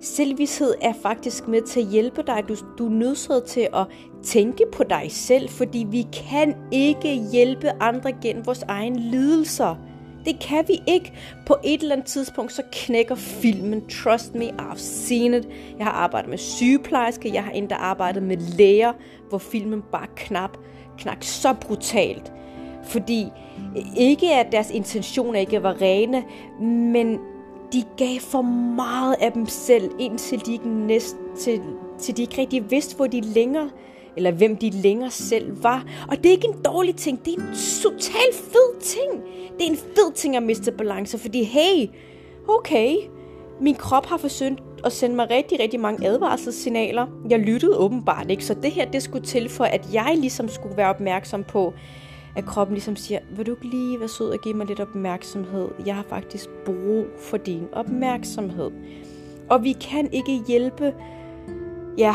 Selvvidshed 0.00 0.74
er 0.80 0.92
faktisk 1.02 1.48
med 1.48 1.62
til 1.62 1.80
at 1.80 1.86
hjælpe 1.86 2.22
dig. 2.26 2.44
Du, 2.48 2.54
du 2.78 2.86
er 2.86 2.90
nødsaget 2.90 3.44
til 3.44 3.68
at 3.74 3.86
tænke 4.22 4.64
på 4.72 4.82
dig 4.90 5.06
selv, 5.08 5.48
fordi 5.48 5.86
vi 5.90 6.06
kan 6.12 6.54
ikke 6.72 7.22
hjælpe 7.32 7.70
andre 7.80 8.12
gennem 8.22 8.46
vores 8.46 8.62
egen 8.62 8.96
lidelser. 8.96 9.76
Det 10.26 10.38
kan 10.40 10.64
vi 10.68 10.82
ikke. 10.86 11.12
På 11.46 11.56
et 11.64 11.80
eller 11.80 11.94
andet 11.94 12.06
tidspunkt, 12.06 12.52
så 12.52 12.62
knækker 12.72 13.14
filmen. 13.14 13.86
Trust 13.88 14.34
me, 14.34 14.44
I've 14.44 14.78
seen 14.78 15.34
it. 15.34 15.48
Jeg 15.78 15.86
har 15.86 15.92
arbejdet 15.92 16.30
med 16.30 16.38
sygeplejersker, 16.38 17.30
jeg 17.32 17.44
har 17.44 17.50
endda 17.50 17.74
arbejdet 17.74 18.22
med 18.22 18.36
læger, 18.36 18.92
hvor 19.28 19.38
filmen 19.38 19.82
bare 19.92 20.06
knap, 20.16 20.58
knak 20.98 21.24
så 21.24 21.54
brutalt. 21.60 22.32
Fordi 22.84 23.26
øh, 23.76 23.82
ikke 23.96 24.34
at 24.34 24.52
deres 24.52 24.70
intentioner 24.70 25.40
ikke 25.40 25.62
var 25.62 25.82
rene, 25.82 26.24
men 26.92 27.18
de 27.72 27.82
gav 27.96 28.20
for 28.20 28.42
meget 28.76 29.16
af 29.20 29.32
dem 29.32 29.46
selv, 29.46 29.90
indtil 29.98 30.46
de 30.46 30.52
ikke, 30.52 30.68
næst, 30.68 31.16
til, 31.38 31.60
til 31.98 32.16
de 32.16 32.22
ikke 32.22 32.40
rigtig 32.40 32.70
vidste, 32.70 32.96
hvor 32.96 33.06
de 33.06 33.20
længere 33.20 33.70
eller 34.16 34.30
hvem 34.30 34.56
de 34.56 34.70
længere 34.70 35.10
selv 35.10 35.62
var. 35.62 35.84
Og 36.08 36.16
det 36.16 36.26
er 36.26 36.30
ikke 36.30 36.48
en 36.48 36.62
dårlig 36.64 36.96
ting, 36.96 37.24
det 37.24 37.34
er 37.34 37.40
en 37.40 37.56
total 37.82 38.32
fed 38.32 38.80
ting. 38.80 39.22
Det 39.58 39.66
er 39.66 39.70
en 39.70 39.76
fed 39.76 40.12
ting 40.14 40.36
at 40.36 40.42
miste 40.42 40.72
balance, 40.72 41.18
fordi 41.18 41.42
hey, 41.42 41.86
okay, 42.48 42.96
min 43.60 43.74
krop 43.74 44.06
har 44.06 44.16
forsøgt 44.16 44.62
at 44.84 44.92
sende 44.92 45.16
mig 45.16 45.30
rigtig, 45.30 45.60
rigtig 45.60 45.80
mange 45.80 46.08
advarselssignaler. 46.08 47.06
Jeg 47.30 47.38
lyttede 47.38 47.78
åbenbart 47.78 48.30
ikke, 48.30 48.44
så 48.44 48.54
det 48.54 48.70
her, 48.70 48.90
det 48.90 49.02
skulle 49.02 49.26
til 49.26 49.48
for, 49.48 49.64
at 49.64 49.88
jeg 49.92 50.14
ligesom 50.18 50.48
skulle 50.48 50.76
være 50.76 50.88
opmærksom 50.88 51.44
på, 51.44 51.74
at 52.36 52.44
kroppen 52.44 52.74
ligesom 52.74 52.96
siger, 52.96 53.20
vil 53.36 53.46
du 53.46 53.50
ikke 53.50 53.66
lige 53.66 54.00
være 54.00 54.08
sød 54.08 54.30
og 54.30 54.38
give 54.38 54.54
mig 54.54 54.66
lidt 54.66 54.80
opmærksomhed? 54.80 55.68
Jeg 55.86 55.94
har 55.94 56.04
faktisk 56.08 56.48
brug 56.64 57.04
for 57.18 57.36
din 57.36 57.62
opmærksomhed. 57.72 58.70
Og 59.50 59.64
vi 59.64 59.72
kan 59.72 60.12
ikke 60.12 60.40
hjælpe, 60.48 60.94
ja, 61.98 62.14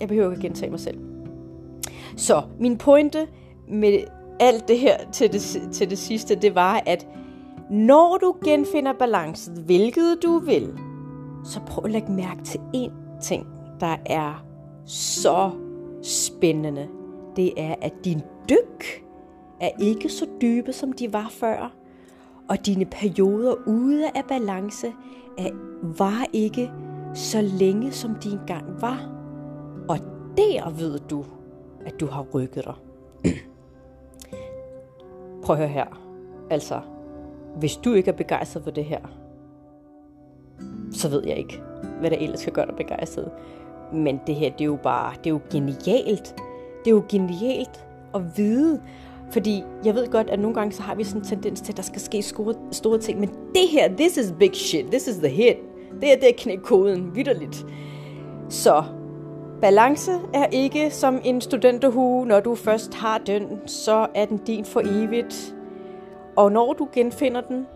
jeg 0.00 0.08
behøver 0.08 0.30
ikke 0.30 0.42
gentage 0.42 0.70
mig 0.70 0.80
selv. 0.80 1.07
Så 2.18 2.42
min 2.60 2.78
pointe 2.78 3.26
med 3.68 3.98
alt 4.40 4.68
det 4.68 4.78
her 4.78 4.96
til 5.12 5.32
det, 5.32 5.70
til 5.72 5.90
det 5.90 5.98
sidste, 5.98 6.34
det 6.34 6.54
var, 6.54 6.82
at 6.86 7.06
når 7.70 8.18
du 8.20 8.34
genfinder 8.44 8.92
balancen, 8.92 9.62
hvilket 9.62 10.18
du 10.22 10.38
vil, 10.38 10.78
så 11.44 11.60
prøv 11.60 11.84
at 11.84 11.90
lægge 11.90 12.12
mærke 12.12 12.42
til 12.42 12.60
én 12.76 13.20
ting, 13.22 13.46
der 13.80 13.96
er 14.06 14.44
så 14.86 15.50
spændende. 16.02 16.88
Det 17.36 17.52
er, 17.56 17.74
at 17.82 17.92
din 18.04 18.20
dyk 18.48 19.04
er 19.60 19.70
ikke 19.80 20.08
så 20.08 20.26
dybe, 20.40 20.72
som 20.72 20.92
de 20.92 21.12
var 21.12 21.26
før. 21.30 21.72
Og 22.48 22.66
dine 22.66 22.84
perioder 22.84 23.54
ude 23.66 24.06
af 24.14 24.24
balance 24.28 24.86
er, 25.38 25.50
var 25.98 26.26
ikke 26.32 26.70
så 27.14 27.40
længe, 27.40 27.92
som 27.92 28.14
de 28.14 28.30
engang 28.30 28.64
var. 28.80 29.10
Og 29.88 29.98
der 30.36 30.70
ved 30.70 30.98
du, 30.98 31.24
at 31.88 32.00
du 32.00 32.06
har 32.06 32.26
rykket 32.34 32.64
dig. 32.64 32.74
Prøv 35.44 35.56
at 35.56 35.58
høre 35.58 35.68
her. 35.68 35.86
Altså, 36.50 36.80
hvis 37.56 37.76
du 37.76 37.92
ikke 37.92 38.10
er 38.10 38.14
begejstret 38.16 38.64
for 38.64 38.70
det 38.70 38.84
her, 38.84 39.00
så 40.92 41.08
ved 41.08 41.26
jeg 41.26 41.36
ikke, 41.36 41.62
hvad 42.00 42.10
der 42.10 42.16
ellers 42.16 42.40
skal 42.40 42.52
gøre 42.52 42.66
dig 42.66 42.76
begejstret. 42.76 43.30
Men 43.92 44.20
det 44.26 44.34
her, 44.34 44.50
det 44.50 44.60
er 44.60 44.64
jo 44.64 44.78
bare, 44.82 45.14
det 45.18 45.26
er 45.26 45.30
jo 45.30 45.40
genialt. 45.50 46.34
Det 46.84 46.86
er 46.86 46.90
jo 46.90 47.04
genialt 47.08 47.86
at 48.14 48.22
vide. 48.36 48.80
Fordi 49.30 49.62
jeg 49.84 49.94
ved 49.94 50.06
godt, 50.06 50.30
at 50.30 50.40
nogle 50.40 50.54
gange 50.54 50.72
så 50.72 50.82
har 50.82 50.94
vi 50.94 51.04
sådan 51.04 51.20
en 51.20 51.26
tendens 51.26 51.60
til, 51.60 51.72
at 51.72 51.76
der 51.76 51.82
skal 51.82 52.00
ske 52.00 52.22
store, 52.22 52.54
store 52.72 52.98
ting. 52.98 53.20
Men 53.20 53.28
det 53.28 53.68
her, 53.70 53.88
this 53.88 54.16
is 54.16 54.34
big 54.38 54.56
shit. 54.56 54.86
This 54.86 55.08
is 55.08 55.16
the 55.16 55.28
hit. 55.28 55.56
Det 56.00 56.12
er 56.12 56.16
det 56.16 56.36
knæk 56.36 56.58
koden, 56.58 57.14
vidderligt. 57.14 57.66
Så 58.48 58.84
Balance 59.60 60.12
er 60.34 60.46
ikke 60.46 60.90
som 60.90 61.20
en 61.24 61.40
studenterhue. 61.40 62.26
Når 62.26 62.40
du 62.40 62.54
først 62.54 62.94
har 62.94 63.18
den, 63.18 63.60
så 63.66 64.06
er 64.14 64.24
den 64.24 64.36
din 64.36 64.64
for 64.64 64.82
evigt. 64.84 65.54
Og 66.36 66.52
når 66.52 66.72
du 66.72 66.88
genfinder 66.92 67.40
den, 67.40 67.66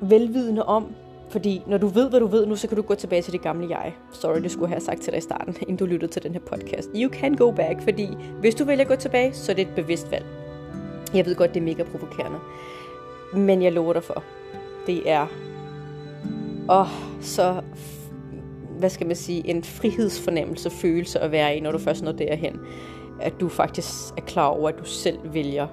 velvidende 0.00 0.62
om, 0.66 0.94
Fordi 1.30 1.62
når 1.66 1.78
du 1.78 1.86
ved, 1.86 2.10
hvad 2.10 2.20
du 2.20 2.26
ved 2.26 2.46
nu, 2.46 2.56
så 2.56 2.68
kan 2.68 2.76
du 2.76 2.82
gå 2.82 2.94
tilbage 2.94 3.22
til 3.22 3.32
det 3.32 3.42
gamle 3.42 3.78
jeg. 3.78 3.94
Sorry, 4.12 4.42
det 4.42 4.50
skulle 4.50 4.68
jeg 4.68 4.74
have 4.74 4.80
sagt 4.80 5.02
til 5.02 5.12
dig 5.12 5.18
i 5.18 5.20
starten, 5.20 5.56
inden 5.60 5.76
du 5.76 5.86
lyttede 5.86 6.12
til 6.12 6.22
den 6.22 6.32
her 6.32 6.40
podcast. 6.40 6.88
You 6.94 7.10
can 7.10 7.34
go 7.34 7.50
back, 7.50 7.82
fordi 7.82 8.08
hvis 8.40 8.54
du 8.54 8.64
vælger 8.64 8.84
at 8.84 8.88
gå 8.88 8.96
tilbage, 8.96 9.34
så 9.34 9.52
er 9.52 9.56
det 9.56 9.62
et 9.62 9.74
bevidst 9.76 10.10
valg. 10.10 10.24
Jeg 11.14 11.26
ved 11.26 11.34
godt, 11.34 11.54
det 11.54 11.60
er 11.60 11.64
mega 11.64 11.82
provokerende. 11.82 12.38
Men 13.34 13.62
jeg 13.62 13.72
lover 13.72 13.92
dig 13.92 14.02
for, 14.04 14.24
det 14.86 15.10
er 15.10 15.26
åh, 16.70 16.88
så, 17.20 17.62
hvad 18.80 18.90
skal 18.90 19.06
man 19.06 19.16
sige, 19.16 19.48
en 19.48 19.64
frihedsfornemmelse, 19.64 20.70
følelse 20.70 21.20
at 21.20 21.32
være 21.32 21.56
i, 21.56 21.60
når 21.60 21.72
du 21.72 21.78
først 21.78 22.04
når 22.04 22.12
derhen. 22.12 22.60
At 23.20 23.40
du 23.40 23.48
faktisk 23.48 23.88
er 24.16 24.20
klar 24.20 24.46
over, 24.46 24.68
at 24.68 24.78
du 24.78 24.84
selv 24.84 25.18
vælger, 25.32 25.66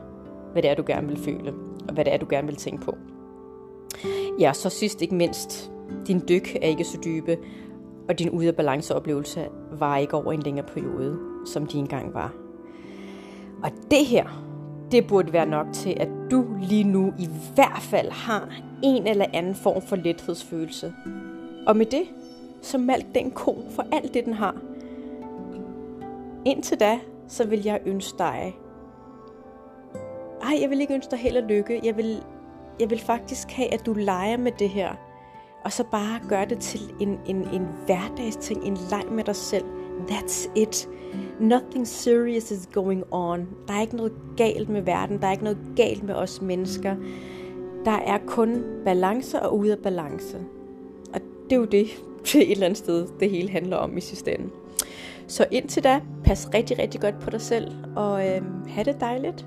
hvad 0.51 0.61
det 0.61 0.71
er, 0.71 0.75
du 0.75 0.83
gerne 0.87 1.07
vil 1.07 1.17
føle, 1.17 1.53
og 1.87 1.93
hvad 1.93 2.05
det 2.05 2.13
er, 2.13 2.17
du 2.17 2.27
gerne 2.29 2.47
vil 2.47 2.55
tænke 2.55 2.85
på. 2.85 2.95
Ja, 4.39 4.53
så 4.53 4.69
sidst 4.69 5.01
ikke 5.01 5.15
mindst, 5.15 5.71
din 6.07 6.23
dyk 6.29 6.55
er 6.55 6.67
ikke 6.67 6.83
så 6.83 6.97
dybe, 7.05 7.37
og 8.09 8.19
din 8.19 8.29
ude 8.29 8.47
af 8.47 8.55
balanceoplevelse 8.55 9.47
var 9.79 9.97
ikke 9.97 10.13
over 10.13 10.33
en 10.33 10.41
længere 10.41 10.65
periode, 10.65 11.19
som 11.45 11.65
de 11.65 11.77
engang 11.77 12.13
var. 12.13 12.33
Og 13.63 13.71
det 13.91 14.05
her, 14.05 14.43
det 14.91 15.07
burde 15.07 15.33
være 15.33 15.45
nok 15.45 15.67
til, 15.73 15.93
at 15.99 16.09
du 16.31 16.45
lige 16.61 16.83
nu 16.83 17.13
i 17.19 17.29
hvert 17.55 17.81
fald 17.81 18.11
har 18.11 18.49
en 18.83 19.07
eller 19.07 19.25
anden 19.33 19.55
form 19.55 19.81
for 19.81 19.95
lethedsfølelse. 19.95 20.93
Og 21.67 21.77
med 21.77 21.85
det, 21.85 22.03
så 22.67 22.77
malk 22.77 23.05
den 23.15 23.31
ko 23.31 23.63
for 23.69 23.85
alt 23.91 24.13
det, 24.13 24.25
den 24.25 24.33
har. 24.33 24.55
Indtil 26.45 26.79
da, 26.79 26.99
så 27.27 27.47
vil 27.47 27.63
jeg 27.63 27.79
ønske 27.85 28.17
dig... 28.17 28.55
Ej, 30.41 30.57
jeg 30.61 30.69
vil 30.69 30.81
ikke 30.81 30.93
ønske 30.93 31.11
dig 31.11 31.19
held 31.19 31.37
og 31.37 31.43
lykke. 31.43 31.81
Jeg 31.83 31.97
vil, 31.97 32.23
jeg 32.79 32.89
vil 32.89 32.99
faktisk 32.99 33.51
have, 33.51 33.73
at 33.73 33.85
du 33.85 33.93
leger 33.93 34.37
med 34.37 34.51
det 34.59 34.69
her. 34.69 34.89
Og 35.63 35.71
så 35.71 35.83
bare 35.91 36.19
gør 36.29 36.45
det 36.45 36.59
til 36.59 36.81
en, 36.99 37.19
en, 37.25 37.35
en 37.35 37.67
hverdagsting, 37.85 38.63
en 38.63 38.77
leg 38.89 39.03
med 39.11 39.23
dig 39.23 39.35
selv. 39.35 39.65
That's 40.11 40.49
it. 40.55 40.89
Nothing 41.39 41.87
serious 41.87 42.51
is 42.51 42.69
going 42.73 43.03
on. 43.11 43.47
Der 43.67 43.73
er 43.73 43.81
ikke 43.81 43.95
noget 43.95 44.13
galt 44.37 44.69
med 44.69 44.81
verden. 44.81 45.21
Der 45.21 45.27
er 45.27 45.31
ikke 45.31 45.43
noget 45.43 45.59
galt 45.75 46.03
med 46.03 46.15
os 46.15 46.41
mennesker. 46.41 46.95
Der 47.85 47.91
er 47.91 48.17
kun 48.27 48.63
balance 48.85 49.41
og 49.41 49.57
ude 49.57 49.71
af 49.71 49.77
balance. 49.77 50.37
Og 51.13 51.21
det 51.49 51.55
er 51.55 51.59
jo 51.59 51.65
det, 51.65 51.87
til 52.27 52.41
et 52.41 52.51
eller 52.51 52.65
andet 52.65 52.77
sted, 52.77 53.07
det 53.19 53.29
hele 53.29 53.49
handler 53.49 53.77
om 53.77 53.97
i 53.97 54.01
sidste 54.01 54.39
ende. 54.39 54.49
Så 55.27 55.45
indtil 55.51 55.83
da, 55.83 56.01
pas 56.23 56.49
rigtig, 56.53 56.79
rigtig 56.79 57.01
godt 57.01 57.19
på 57.19 57.29
dig 57.29 57.41
selv, 57.41 57.71
og 57.95 58.27
øh, 58.27 58.41
have 58.67 58.83
det 58.83 59.01
dejligt. 59.01 59.45